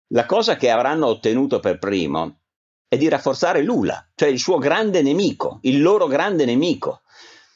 [0.10, 2.40] la cosa che avranno ottenuto per primo
[2.88, 7.02] è di rafforzare Lula, cioè il suo grande nemico, il loro grande nemico.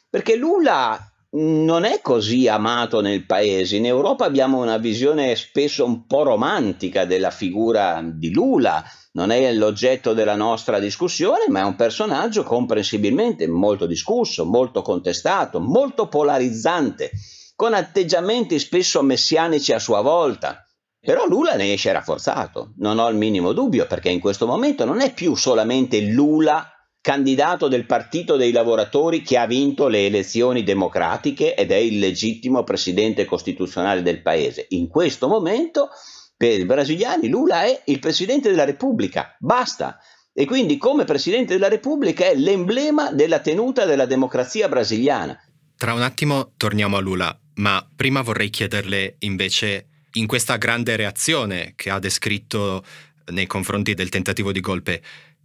[0.10, 1.00] Perché Lula
[1.36, 3.78] non è così amato nel paese.
[3.78, 8.84] In Europa abbiamo una visione spesso un po' romantica della figura di Lula.
[9.14, 15.60] Non è l'oggetto della nostra discussione, ma è un personaggio comprensibilmente molto discusso, molto contestato,
[15.60, 17.10] molto polarizzante,
[17.56, 20.64] con atteggiamenti spesso messianici a sua volta.
[21.06, 25.02] Però Lula ne esce rafforzato, non ho il minimo dubbio, perché in questo momento non
[25.02, 26.66] è più solamente Lula
[27.02, 32.64] candidato del Partito dei Lavoratori che ha vinto le elezioni democratiche ed è il legittimo
[32.64, 34.68] presidente costituzionale del paese.
[34.70, 35.90] In questo momento,
[36.38, 39.98] per i brasiliani, Lula è il presidente della Repubblica, basta.
[40.32, 45.38] E quindi come presidente della Repubblica è l'emblema della tenuta della democrazia brasiliana.
[45.76, 51.74] Tra un attimo torniamo a Lula, ma prima vorrei chiederle invece in questa grande reazione
[51.76, 52.84] che ha descritto
[53.32, 55.02] nei confronti del tentativo di golpe,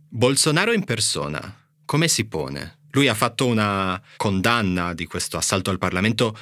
[0.09, 2.81] Bolsonaro in persona come si pone?
[2.91, 6.37] Lui ha fatto una condanna di questo assalto al Parlamento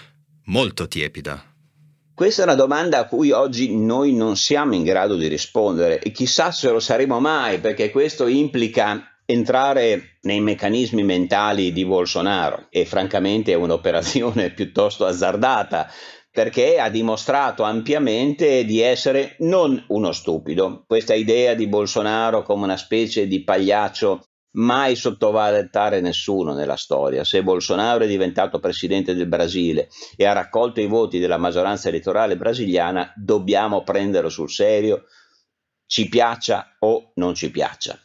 [0.47, 1.41] molto tiepida.
[2.13, 6.11] Questa è una domanda a cui oggi noi non siamo in grado di rispondere e
[6.11, 12.87] chissà se lo saremo mai, perché questo implica entrare nei meccanismi mentali di Bolsonaro e
[12.87, 15.89] francamente è un'operazione piuttosto azzardata
[16.37, 20.85] perché ha dimostrato ampiamente di essere non uno stupido.
[20.87, 24.23] Questa idea di Bolsonaro come una specie di pagliaccio
[24.57, 27.25] mai sottovalutare nessuno nella storia.
[27.25, 32.37] Se Bolsonaro è diventato presidente del Brasile e ha raccolto i voti della maggioranza elettorale
[32.37, 35.05] brasiliana, dobbiamo prenderlo sul serio,
[35.87, 37.99] ci piaccia o non ci piaccia.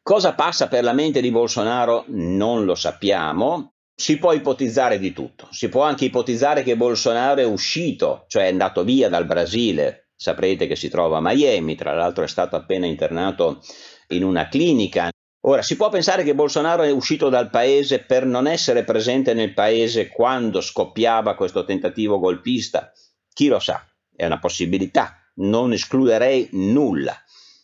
[0.00, 3.71] Cosa passa per la mente di Bolsonaro non lo sappiamo.
[3.94, 5.48] Si può ipotizzare di tutto.
[5.50, 10.10] Si può anche ipotizzare che Bolsonaro è uscito, cioè è andato via dal Brasile.
[10.16, 13.60] Saprete che si trova a Miami, tra l'altro è stato appena internato
[14.08, 15.10] in una clinica.
[15.44, 19.52] Ora, si può pensare che Bolsonaro è uscito dal paese per non essere presente nel
[19.52, 22.92] paese quando scoppiava questo tentativo golpista?
[23.32, 27.16] Chi lo sa, è una possibilità, non escluderei nulla.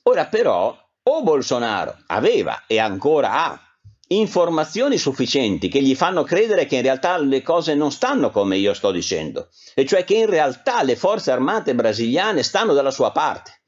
[0.05, 3.68] Ora però, o Bolsonaro aveva e ancora ha
[4.09, 8.73] informazioni sufficienti che gli fanno credere che in realtà le cose non stanno come io
[8.73, 13.63] sto dicendo, e cioè che in realtà le forze armate brasiliane stanno dalla sua parte,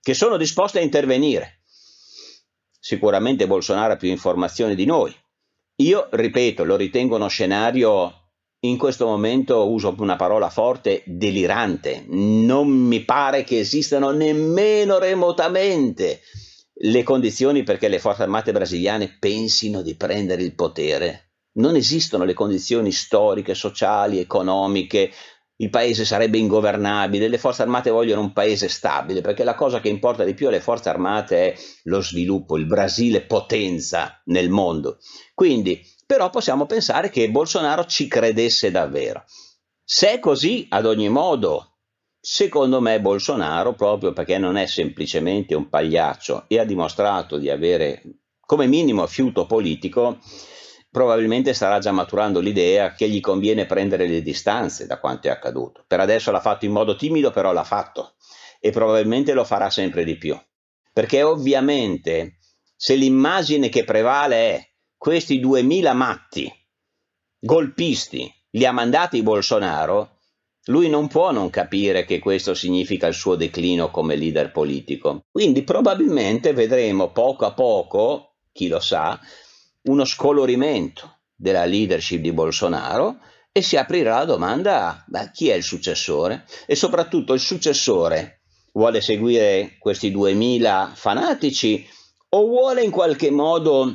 [0.00, 1.62] che sono disposte a intervenire.
[2.80, 5.14] Sicuramente Bolsonaro ha più informazioni di noi.
[5.76, 12.04] Io, ripeto, lo ritengo uno scenario, in questo momento uso una parola forte, delirante.
[12.08, 16.22] Non mi pare che esistano nemmeno remotamente
[16.78, 21.32] le condizioni perché le forze armate brasiliane pensino di prendere il potere.
[21.56, 25.10] Non esistono le condizioni storiche, sociali, economiche,
[25.58, 29.88] il paese sarebbe ingovernabile, le forze armate vogliono un paese stabile, perché la cosa che
[29.88, 34.98] importa di più alle forze armate è lo sviluppo, il Brasile potenza nel mondo.
[35.32, 39.24] Quindi, però possiamo pensare che Bolsonaro ci credesse davvero.
[39.82, 41.75] Se è così, ad ogni modo,
[42.28, 48.02] secondo me Bolsonaro, proprio perché non è semplicemente un pagliaccio e ha dimostrato di avere
[48.40, 50.18] come minimo fiuto politico,
[50.90, 55.84] probabilmente starà già maturando l'idea che gli conviene prendere le distanze da quanto è accaduto.
[55.86, 58.16] Per adesso l'ha fatto in modo timido, però l'ha fatto
[58.58, 60.36] e probabilmente lo farà sempre di più.
[60.92, 62.38] Perché ovviamente
[62.74, 66.52] se l'immagine che prevale è questi 2000 matti,
[67.38, 70.15] golpisti, li ha mandati Bolsonaro,
[70.66, 75.24] lui non può non capire che questo significa il suo declino come leader politico.
[75.30, 79.18] Quindi probabilmente vedremo poco a poco, chi lo sa,
[79.82, 83.18] uno scolorimento della leadership di Bolsonaro
[83.52, 88.40] e si aprirà la domanda beh, chi è il successore e soprattutto il successore
[88.72, 91.86] vuole seguire questi 2000 fanatici
[92.30, 93.94] o vuole in qualche modo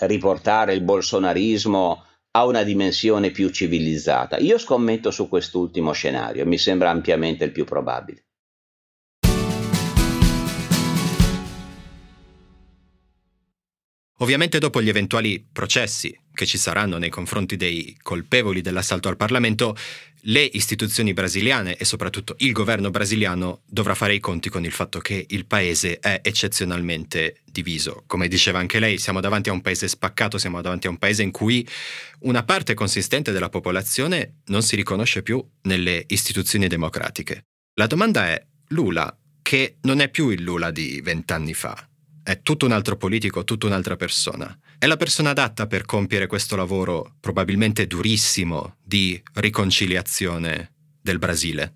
[0.00, 4.38] riportare il bolsonarismo a una dimensione più civilizzata.
[4.38, 8.24] Io scommetto su quest'ultimo scenario, mi sembra ampiamente il più probabile.
[14.18, 19.76] Ovviamente dopo gli eventuali processi che ci saranno nei confronti dei colpevoli dell'assalto al Parlamento,
[20.26, 25.00] le istituzioni brasiliane e soprattutto il governo brasiliano dovrà fare i conti con il fatto
[25.00, 28.04] che il paese è eccezionalmente diviso.
[28.06, 31.22] Come diceva anche lei, siamo davanti a un paese spaccato, siamo davanti a un paese
[31.22, 31.66] in cui
[32.20, 37.46] una parte consistente della popolazione non si riconosce più nelle istituzioni democratiche.
[37.74, 41.88] La domanda è, Lula, che non è più il Lula di vent'anni fa,
[42.22, 44.56] è tutto un altro politico, tutta un'altra persona.
[44.78, 51.74] È la persona adatta per compiere questo lavoro, probabilmente durissimo, di riconciliazione del Brasile?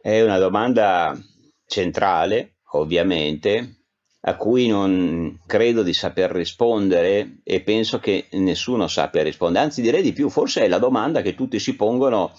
[0.00, 1.18] È una domanda
[1.66, 3.84] centrale, ovviamente,
[4.26, 9.64] a cui non credo di saper rispondere e penso che nessuno sappia rispondere.
[9.64, 12.32] Anzi, direi di più, forse è la domanda che tutti si pongono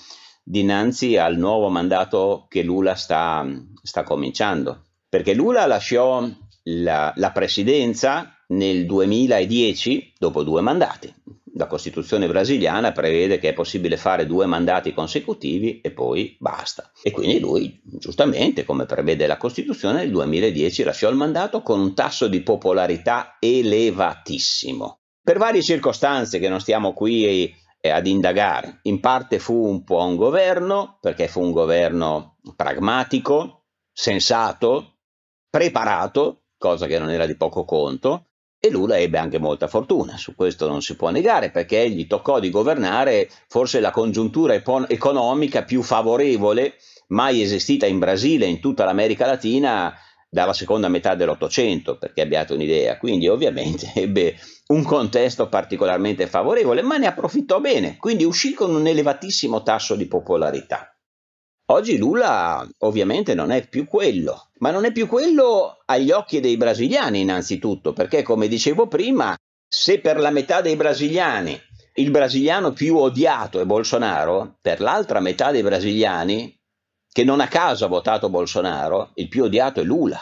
[0.43, 3.45] dinanzi al nuovo mandato che Lula sta,
[3.81, 4.83] sta cominciando.
[5.09, 6.27] Perché Lula lasciò
[6.65, 11.13] la, la presidenza nel 2010 dopo due mandati.
[11.57, 16.91] La Costituzione brasiliana prevede che è possibile fare due mandati consecutivi e poi basta.
[17.01, 21.95] E quindi lui, giustamente, come prevede la Costituzione, nel 2010 lasciò il mandato con un
[21.95, 24.99] tasso di popolarità elevatissimo.
[25.23, 28.79] Per varie circostanze che non stiamo qui ad indagare.
[28.83, 34.97] In parte fu un po' un governo, perché fu un governo pragmatico, sensato,
[35.49, 38.27] preparato cosa che non era di poco conto,
[38.59, 42.39] e Lula ebbe anche molta fortuna, su questo non si può negare, perché gli toccò
[42.39, 46.75] di governare forse la congiuntura economica più favorevole
[47.09, 49.93] mai esistita in Brasile e in tutta l'America Latina
[50.29, 52.97] dalla seconda metà dell'Ottocento, perché abbiate un'idea.
[52.97, 54.35] Quindi ovviamente ebbe
[54.67, 60.07] un contesto particolarmente favorevole, ma ne approfittò bene, quindi uscì con un elevatissimo tasso di
[60.07, 60.94] popolarità.
[61.67, 66.57] Oggi Lula ovviamente non è più quello, ma non è più quello agli occhi dei
[66.57, 69.35] brasiliani innanzitutto, perché come dicevo prima,
[69.67, 71.59] se per la metà dei brasiliani
[71.95, 76.55] il brasiliano più odiato è Bolsonaro, per l'altra metà dei brasiliani,
[77.11, 80.19] che non a caso ha votato Bolsonaro, il più odiato è Lula.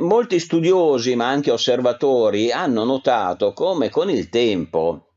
[0.00, 5.08] molti studiosi, ma anche osservatori, hanno notato come con il tempo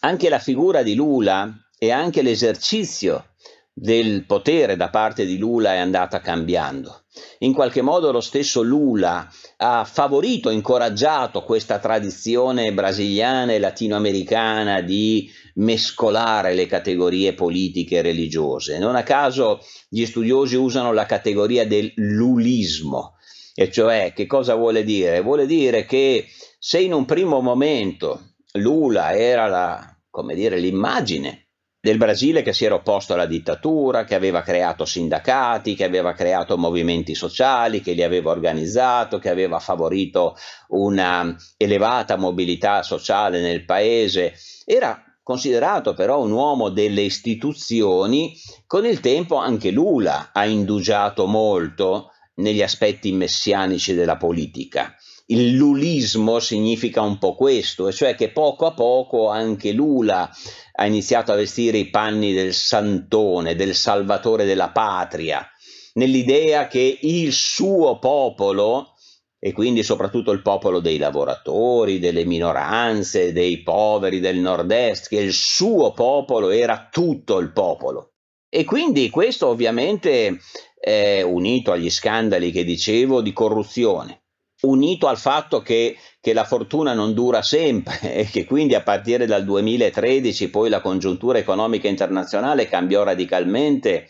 [0.00, 3.30] anche la figura di Lula e anche l'esercizio
[3.76, 7.02] del potere da parte di Lula è andata cambiando.
[7.40, 15.28] In qualche modo lo stesso Lula ha favorito, incoraggiato questa tradizione brasiliana e latinoamericana di
[15.54, 18.78] mescolare le categorie politiche e religiose.
[18.78, 23.16] Non a caso gli studiosi usano la categoria del lulismo,
[23.54, 25.20] e cioè che cosa vuole dire?
[25.20, 26.26] Vuole dire che
[26.58, 31.43] se in un primo momento Lula era la, come dire, l'immagine
[31.84, 36.56] del Brasile che si era opposto alla dittatura, che aveva creato sindacati, che aveva creato
[36.56, 40.34] movimenti sociali, che li aveva organizzato, che aveva favorito
[40.68, 44.32] una elevata mobilità sociale nel paese.
[44.64, 48.34] Era considerato però un uomo delle istituzioni,
[48.66, 54.96] con il tempo anche Lula ha indugiato molto negli aspetti messianici della politica.
[55.26, 60.30] Il lulismo significa un po' questo, cioè che poco a poco anche Lula
[60.72, 65.48] ha iniziato a vestire i panni del santone, del salvatore della patria,
[65.94, 68.96] nell'idea che il suo popolo,
[69.38, 75.32] e quindi soprattutto il popolo dei lavoratori, delle minoranze, dei poveri del nord-est, che il
[75.32, 78.12] suo popolo era tutto il popolo.
[78.50, 80.38] E quindi questo ovviamente
[80.78, 84.23] è unito agli scandali che dicevo di corruzione,
[84.66, 89.26] unito al fatto che, che, la fortuna non dura sempre e che quindi a partire
[89.26, 94.08] dal 2013 poi la congiuntura economica internazionale cambiò radicalmente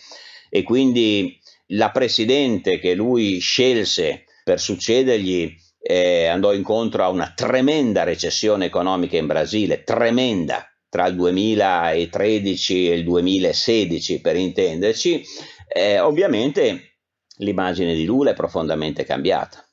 [0.49, 1.39] e quindi
[1.69, 9.17] la presidente che lui scelse per succedergli eh, andò incontro a una tremenda recessione economica
[9.17, 15.23] in Brasile, tremenda tra il 2013 e il 2016 per intenderci,
[15.67, 16.99] eh, ovviamente
[17.39, 19.67] l'immagine di Lula è profondamente cambiata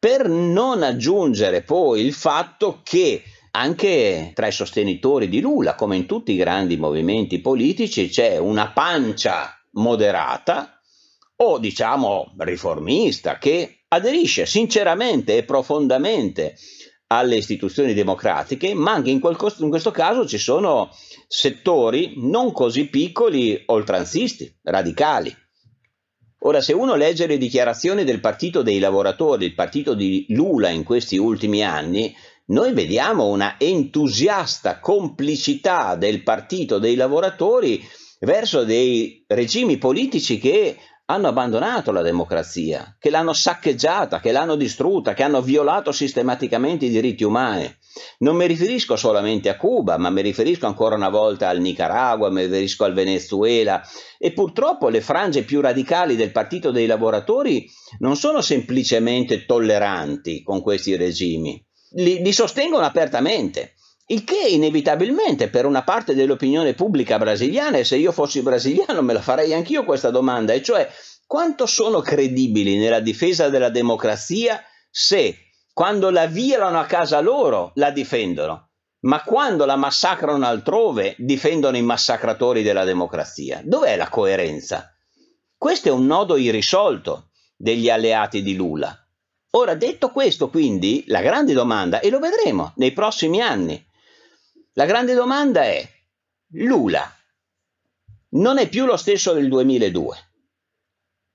[0.00, 3.22] per non aggiungere poi il fatto che
[3.52, 8.72] anche tra i sostenitori di Lula, come in tutti i grandi movimenti politici, c'è una
[8.72, 10.80] pancia moderata
[11.36, 16.56] o diciamo riformista che aderisce sinceramente e profondamente
[17.08, 20.90] alle istituzioni democratiche, ma anche in, quel, in questo caso ci sono
[21.26, 25.34] settori non così piccoli oltranzisti, radicali,
[26.42, 30.84] Ora, se uno legge le dichiarazioni del Partito dei Lavoratori, il partito di Lula in
[30.84, 32.14] questi ultimi anni,
[32.46, 37.86] noi vediamo una entusiasta complicità del Partito dei Lavoratori
[38.20, 40.78] verso dei regimi politici che
[41.10, 46.90] hanno abbandonato la democrazia, che l'hanno saccheggiata, che l'hanno distrutta, che hanno violato sistematicamente i
[46.90, 47.68] diritti umani.
[48.18, 52.44] Non mi riferisco solamente a Cuba, ma mi riferisco ancora una volta al Nicaragua, mi
[52.44, 53.82] riferisco al Venezuela
[54.18, 60.62] e purtroppo le frange più radicali del Partito dei Lavoratori non sono semplicemente tolleranti con
[60.62, 61.60] questi regimi,
[61.94, 63.74] li, li sostengono apertamente.
[64.10, 69.12] Il che inevitabilmente per una parte dell'opinione pubblica brasiliana, e se io fossi brasiliano me
[69.12, 70.90] la farei anch'io questa domanda, e cioè
[71.26, 75.36] quanto sono credibili nella difesa della democrazia se
[75.72, 78.70] quando la violano a casa loro la difendono,
[79.02, 83.60] ma quando la massacrano altrove difendono i massacratori della democrazia?
[83.62, 84.92] Dov'è la coerenza?
[85.56, 88.92] Questo è un nodo irrisolto degli alleati di Lula.
[89.50, 93.86] Ora, detto questo, quindi, la grande domanda, e lo vedremo nei prossimi anni,
[94.74, 95.88] la grande domanda è,
[96.52, 97.12] Lula
[98.30, 100.16] non è più lo stesso del 2002,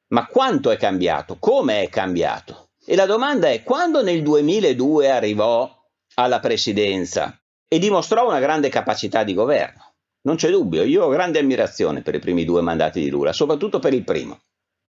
[0.10, 1.36] ma quanto è cambiato?
[1.38, 2.70] Come è cambiato?
[2.86, 5.70] E la domanda è, quando nel 2002 arrivò
[6.14, 11.40] alla presidenza e dimostrò una grande capacità di governo, non c'è dubbio, io ho grande
[11.40, 14.40] ammirazione per i primi due mandati di Lula, soprattutto per il primo.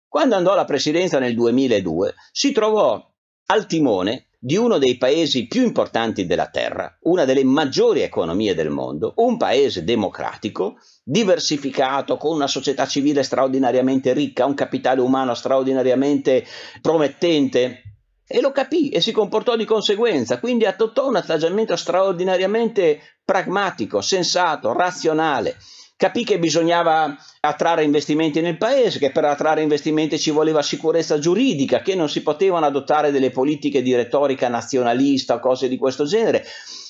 [0.08, 3.04] Quando andò alla presidenza nel 2002 si trovò
[3.48, 8.70] al timone di uno dei paesi più importanti della Terra, una delle maggiori economie del
[8.70, 16.45] mondo, un paese democratico, diversificato, con una società civile straordinariamente ricca, un capitale umano straordinariamente
[16.82, 17.82] promettente.
[18.26, 24.72] E lo capì e si comportò di conseguenza, quindi adottò un atteggiamento straordinariamente pragmatico, sensato,
[24.72, 25.58] razionale
[25.98, 31.82] capì che bisognava attrarre investimenti nel paese, che per attrarre investimenti ci voleva sicurezza giuridica,
[31.82, 36.45] che non si potevano adottare delle politiche di retorica nazionalista o cose di questo genere.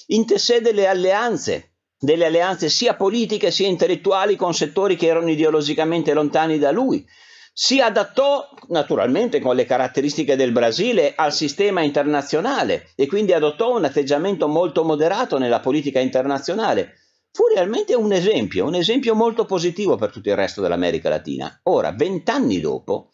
[0.07, 6.59] Intessè delle alleanze, delle alleanze sia politiche sia intellettuali con settori che erano ideologicamente lontani
[6.59, 7.05] da lui.
[7.53, 13.85] Si adattò naturalmente con le caratteristiche del Brasile al sistema internazionale e quindi adottò un
[13.85, 20.11] atteggiamento molto moderato nella politica internazionale fu realmente un esempio, un esempio molto positivo per
[20.11, 21.59] tutto il resto dell'America Latina.
[21.63, 23.11] Ora, vent'anni dopo,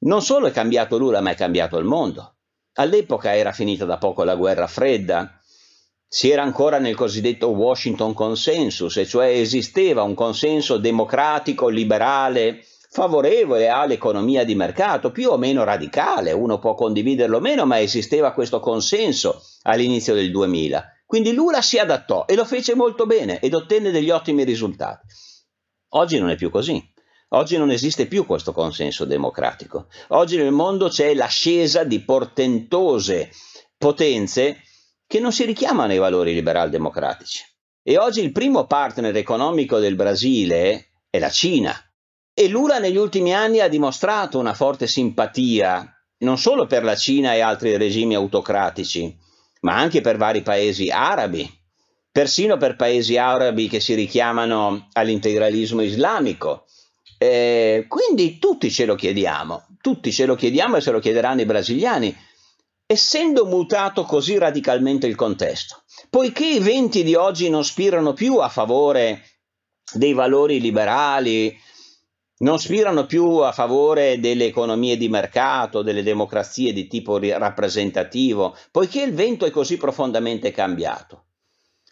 [0.00, 2.34] Non solo è cambiato Lula, ma è cambiato il mondo.
[2.74, 5.40] All'epoca era finita da poco la guerra fredda,
[6.06, 13.68] si era ancora nel cosiddetto Washington Consensus, e cioè esisteva un consenso democratico, liberale, favorevole
[13.68, 18.60] all'economia di mercato, più o meno radicale, uno può condividerlo o meno, ma esisteva questo
[18.60, 20.93] consenso all'inizio del 2000.
[21.14, 25.06] Quindi Lula si adattò e lo fece molto bene ed ottenne degli ottimi risultati.
[25.90, 26.84] Oggi non è più così.
[27.28, 29.86] Oggi non esiste più questo consenso democratico.
[30.08, 33.30] Oggi nel mondo c'è l'ascesa di portentose
[33.78, 34.60] potenze
[35.06, 37.44] che non si richiamano ai valori liberal democratici.
[37.80, 41.72] E oggi il primo partner economico del Brasile è la Cina.
[42.34, 45.88] E Lula negli ultimi anni ha dimostrato una forte simpatia
[46.24, 49.16] non solo per la Cina e altri regimi autocratici,
[49.64, 51.50] ma anche per vari paesi arabi,
[52.12, 56.66] persino per paesi arabi che si richiamano all'integralismo islamico.
[57.18, 61.46] Eh, quindi tutti ce lo chiediamo, tutti ce lo chiediamo e se lo chiederanno i
[61.46, 62.14] brasiliani,
[62.86, 68.50] essendo mutato così radicalmente il contesto, poiché i venti di oggi non spirano più a
[68.50, 69.22] favore
[69.94, 71.56] dei valori liberali,
[72.44, 79.02] non spirano più a favore delle economie di mercato, delle democrazie di tipo rappresentativo, poiché
[79.02, 81.24] il vento è così profondamente cambiato.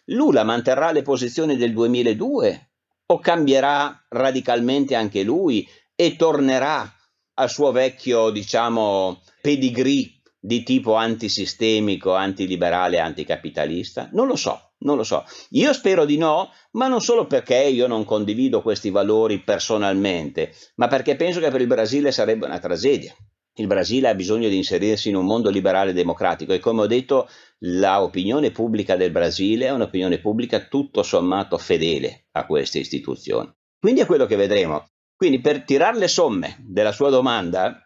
[0.05, 2.69] Lula manterrà le posizioni del 2002
[3.07, 6.87] o cambierà radicalmente anche lui e tornerà
[7.35, 14.09] al suo vecchio, diciamo, pedigree di tipo antisistemico, antiliberale, anticapitalista?
[14.11, 14.62] Non lo so.
[14.83, 15.23] Non lo so.
[15.51, 20.87] Io spero di no, ma non solo perché io non condivido questi valori personalmente, ma
[20.87, 23.15] perché penso che per il Brasile sarebbe una tragedia.
[23.55, 26.87] Il Brasile ha bisogno di inserirsi in un mondo liberale e democratico e come ho
[26.87, 27.29] detto
[27.59, 33.51] l'opinione pubblica del Brasile è un'opinione pubblica tutto sommato fedele a queste istituzioni.
[33.79, 34.87] Quindi è quello che vedremo.
[35.15, 37.85] Quindi per tirare le somme della sua domanda,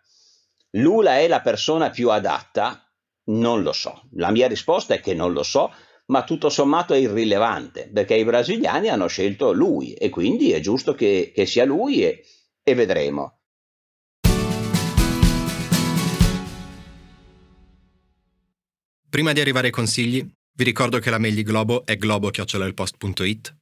[0.72, 2.82] Lula è la persona più adatta?
[3.26, 4.08] Non lo so.
[4.14, 5.70] La mia risposta è che non lo so
[6.08, 10.94] ma tutto sommato è irrilevante perché i brasiliani hanno scelto lui e quindi è giusto
[10.94, 12.24] che, che sia lui e,
[12.64, 13.40] e vedremo.
[19.10, 20.26] Prima di arrivare ai consigli,
[20.58, 23.56] vi ricordo che la mail di Globo è globo.it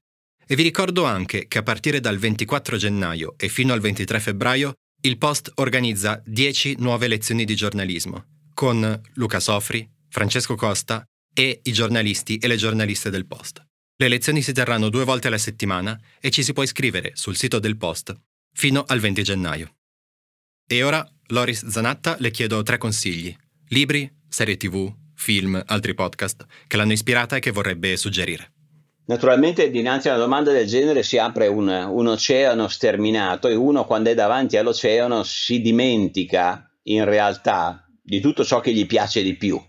[0.47, 4.73] e vi ricordo anche che a partire dal 24 gennaio e fino al 23 febbraio
[5.01, 11.05] il Post organizza 10 nuove lezioni di giornalismo con Luca Sofri, Francesco Costa
[11.37, 13.61] e i giornalisti e le giornaliste del Post.
[13.97, 17.59] Le lezioni si terranno due volte alla settimana e ci si può iscrivere sul sito
[17.59, 18.15] del Post
[18.53, 19.75] fino al 20 gennaio.
[20.65, 23.35] E ora, Loris Zanatta le chiedo tre consigli.
[23.67, 28.51] Libri, serie tv, film, altri podcast che l'hanno ispirata e che vorrebbe suggerire.
[29.07, 33.85] Naturalmente dinanzi a una domanda del genere si apre un, un, oceano sterminato e uno
[33.85, 39.35] quando è davanti all'oceano si dimentica in realtà di tutto ciò che gli piace di
[39.35, 39.61] più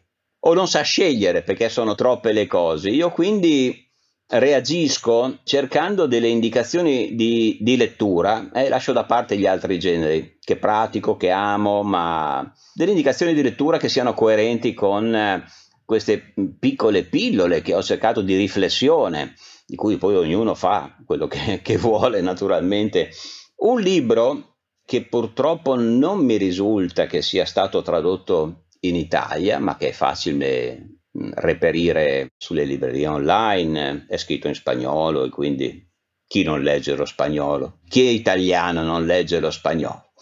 [0.46, 2.88] o non sa scegliere perché sono troppe le cose.
[2.90, 3.84] Io quindi
[4.28, 10.38] reagisco cercando delle indicazioni di, di lettura e eh, lascio da parte gli altri generi
[10.40, 15.44] che pratico, che amo, ma delle indicazioni di lettura che siano coerenti con eh,
[15.84, 19.34] queste piccole pillole che ho cercato di riflessione,
[19.66, 23.10] di cui poi ognuno fa quello che, che vuole naturalmente.
[23.56, 29.88] Un libro che purtroppo non mi risulta che sia stato tradotto in Italia, ma che
[29.88, 35.84] è facile mm, reperire sulle librerie online, è scritto in spagnolo e quindi
[36.26, 40.12] chi non legge lo spagnolo, chi è italiano non legge lo spagnolo,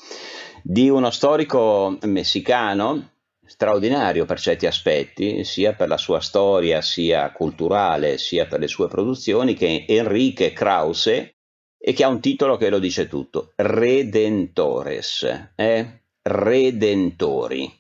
[0.63, 3.11] di uno storico messicano
[3.47, 8.89] straordinario per certi aspetti, sia per la sua storia, sia culturale, sia per le sue
[8.89, 11.35] produzioni, che è Enrique Krause,
[11.79, 16.01] e che ha un titolo che lo dice tutto, Redentores, eh?
[16.23, 17.71] Redentori.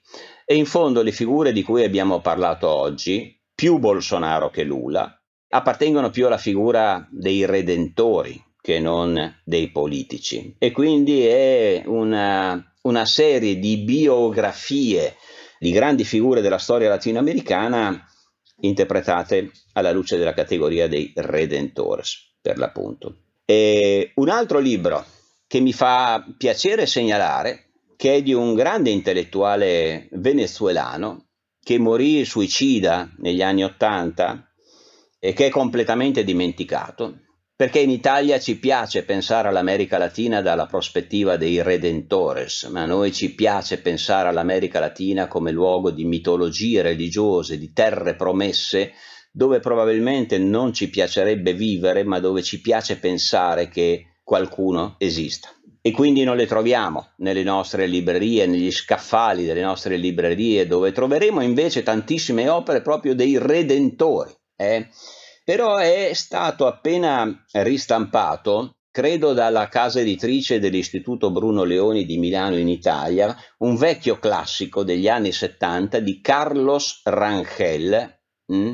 [0.44, 5.18] E in fondo le figure di cui abbiamo parlato oggi, più Bolsonaro che Lula,
[5.48, 10.56] appartengono più alla figura dei redentori che non dei politici.
[10.58, 15.16] E quindi è una, una serie di biografie
[15.58, 18.06] di grandi figure della storia latinoamericana
[18.60, 23.16] interpretate alla luce della categoria dei redentores, per l'appunto.
[23.44, 25.04] E un altro libro
[25.46, 27.63] che mi fa piacere segnalare
[28.04, 31.28] che è di un grande intellettuale venezuelano
[31.58, 34.52] che morì suicida negli anni Ottanta
[35.18, 37.20] e che è completamente dimenticato,
[37.56, 43.10] perché in Italia ci piace pensare all'America Latina dalla prospettiva dei redentores, ma a noi
[43.10, 48.92] ci piace pensare all'America Latina come luogo di mitologie religiose, di terre promesse,
[49.32, 55.48] dove probabilmente non ci piacerebbe vivere, ma dove ci piace pensare che qualcuno esista.
[55.86, 61.42] E quindi non le troviamo nelle nostre librerie, negli scaffali delle nostre librerie, dove troveremo
[61.42, 64.32] invece tantissime opere proprio dei redentori.
[64.56, 64.88] Eh?
[65.44, 72.68] Però è stato appena ristampato, credo dalla casa editrice dell'Istituto Bruno Leoni di Milano in
[72.68, 78.20] Italia, un vecchio classico degli anni 70 di Carlos Rangel?
[78.50, 78.72] Mm,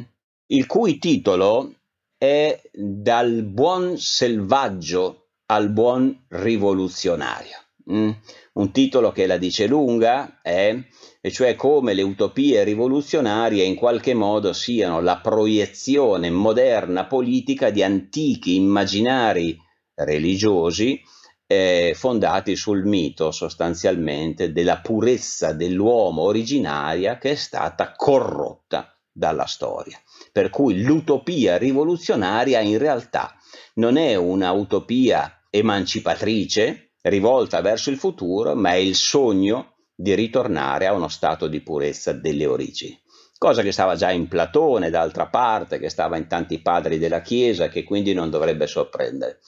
[0.53, 1.75] il cui titolo
[2.17, 7.57] è Dal buon selvaggio al buon rivoluzionario.
[7.91, 8.11] Mm?
[8.53, 10.87] Un titolo che la dice lunga, eh?
[11.21, 17.83] e cioè come le utopie rivoluzionarie in qualche modo siano la proiezione moderna politica di
[17.83, 19.59] antichi immaginari
[19.95, 21.01] religiosi
[21.47, 29.99] eh, fondati sul mito sostanzialmente della purezza dell'uomo originaria che è stata corrotta dalla storia.
[30.31, 33.35] Per cui l'utopia rivoluzionaria in realtà
[33.75, 40.87] non è una utopia emancipatrice, rivolta verso il futuro, ma è il sogno di ritornare
[40.87, 42.99] a uno stato di purezza delle origini.
[43.37, 47.69] Cosa che stava già in Platone, d'altra parte, che stava in tanti padri della Chiesa,
[47.69, 49.41] che quindi non dovrebbe sorprendere.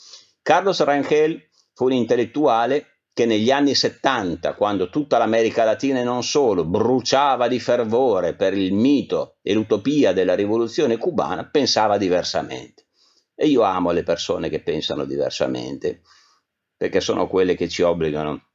[0.43, 1.41] Carlos Rangel
[1.75, 7.49] fu un intellettuale che negli anni 70, quando tutta l'America Latina e non solo bruciava
[7.49, 12.82] di fervore per il mito e l'utopia della rivoluzione cubana, pensava diversamente.
[13.43, 16.03] E io amo le persone che pensano diversamente,
[16.77, 18.51] perché sono quelle che ci obbligano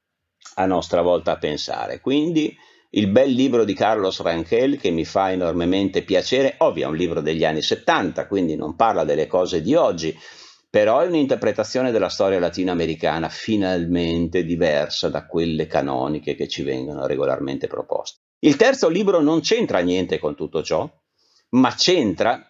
[0.56, 2.00] a nostra volta a pensare.
[2.00, 2.56] Quindi
[2.92, 7.20] il bel libro di Carlos Rangel che mi fa enormemente piacere, ovvio è un libro
[7.20, 10.18] degli anni 70, quindi non parla delle cose di oggi,
[10.70, 17.68] però è un'interpretazione della storia latinoamericana finalmente diversa da quelle canoniche che ci vengono regolarmente
[17.68, 18.20] proposte.
[18.40, 20.90] Il terzo libro non c'entra niente con tutto ciò,
[21.50, 22.42] ma c'entra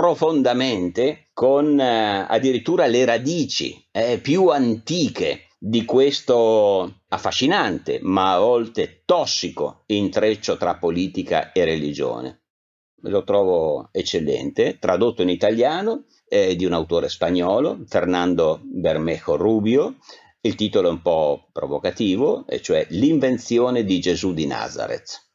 [0.00, 9.02] profondamente con eh, addirittura le radici eh, più antiche di questo affascinante, ma a volte
[9.04, 12.44] tossico intreccio tra politica e religione.
[13.02, 19.96] Lo trovo eccellente, tradotto in italiano, eh, di un autore spagnolo, Fernando Bermejo Rubio.
[20.40, 25.28] Il titolo è un po' provocativo, e cioè L'invenzione di Gesù di Nazareth.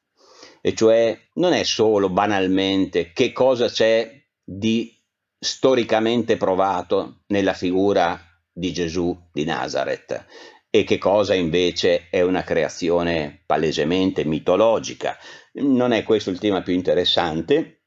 [0.60, 4.96] E cioè non è solo banalmente che cosa c'è di
[5.40, 8.20] storicamente provato nella figura
[8.52, 10.26] di Gesù di Nazareth
[10.70, 15.18] e che cosa invece è una creazione palesemente mitologica.
[15.54, 17.82] Non è questo il tema più interessante,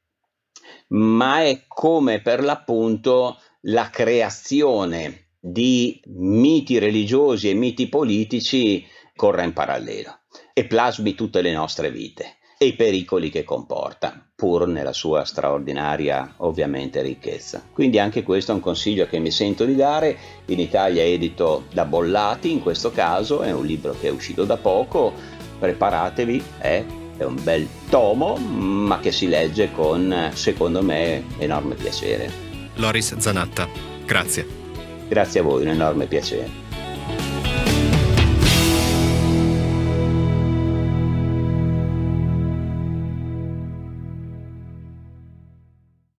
[0.89, 8.85] ma è come per l'appunto la creazione di miti religiosi e miti politici
[9.15, 10.21] corra in parallelo
[10.53, 16.33] e plasmi tutte le nostre vite e i pericoli che comporta, pur nella sua straordinaria
[16.39, 17.63] ovviamente ricchezza.
[17.71, 21.85] Quindi anche questo è un consiglio che mi sento di dare, in Italia edito da
[21.85, 25.13] Bollati in questo caso, è un libro che è uscito da poco,
[25.57, 26.83] preparatevi, è,
[27.15, 32.29] è un bel tomo, ma che si legge con, secondo me, enorme piacere.
[32.75, 33.69] Loris Zanatta,
[34.05, 34.45] grazie.
[35.07, 36.68] Grazie a voi, un enorme piacere.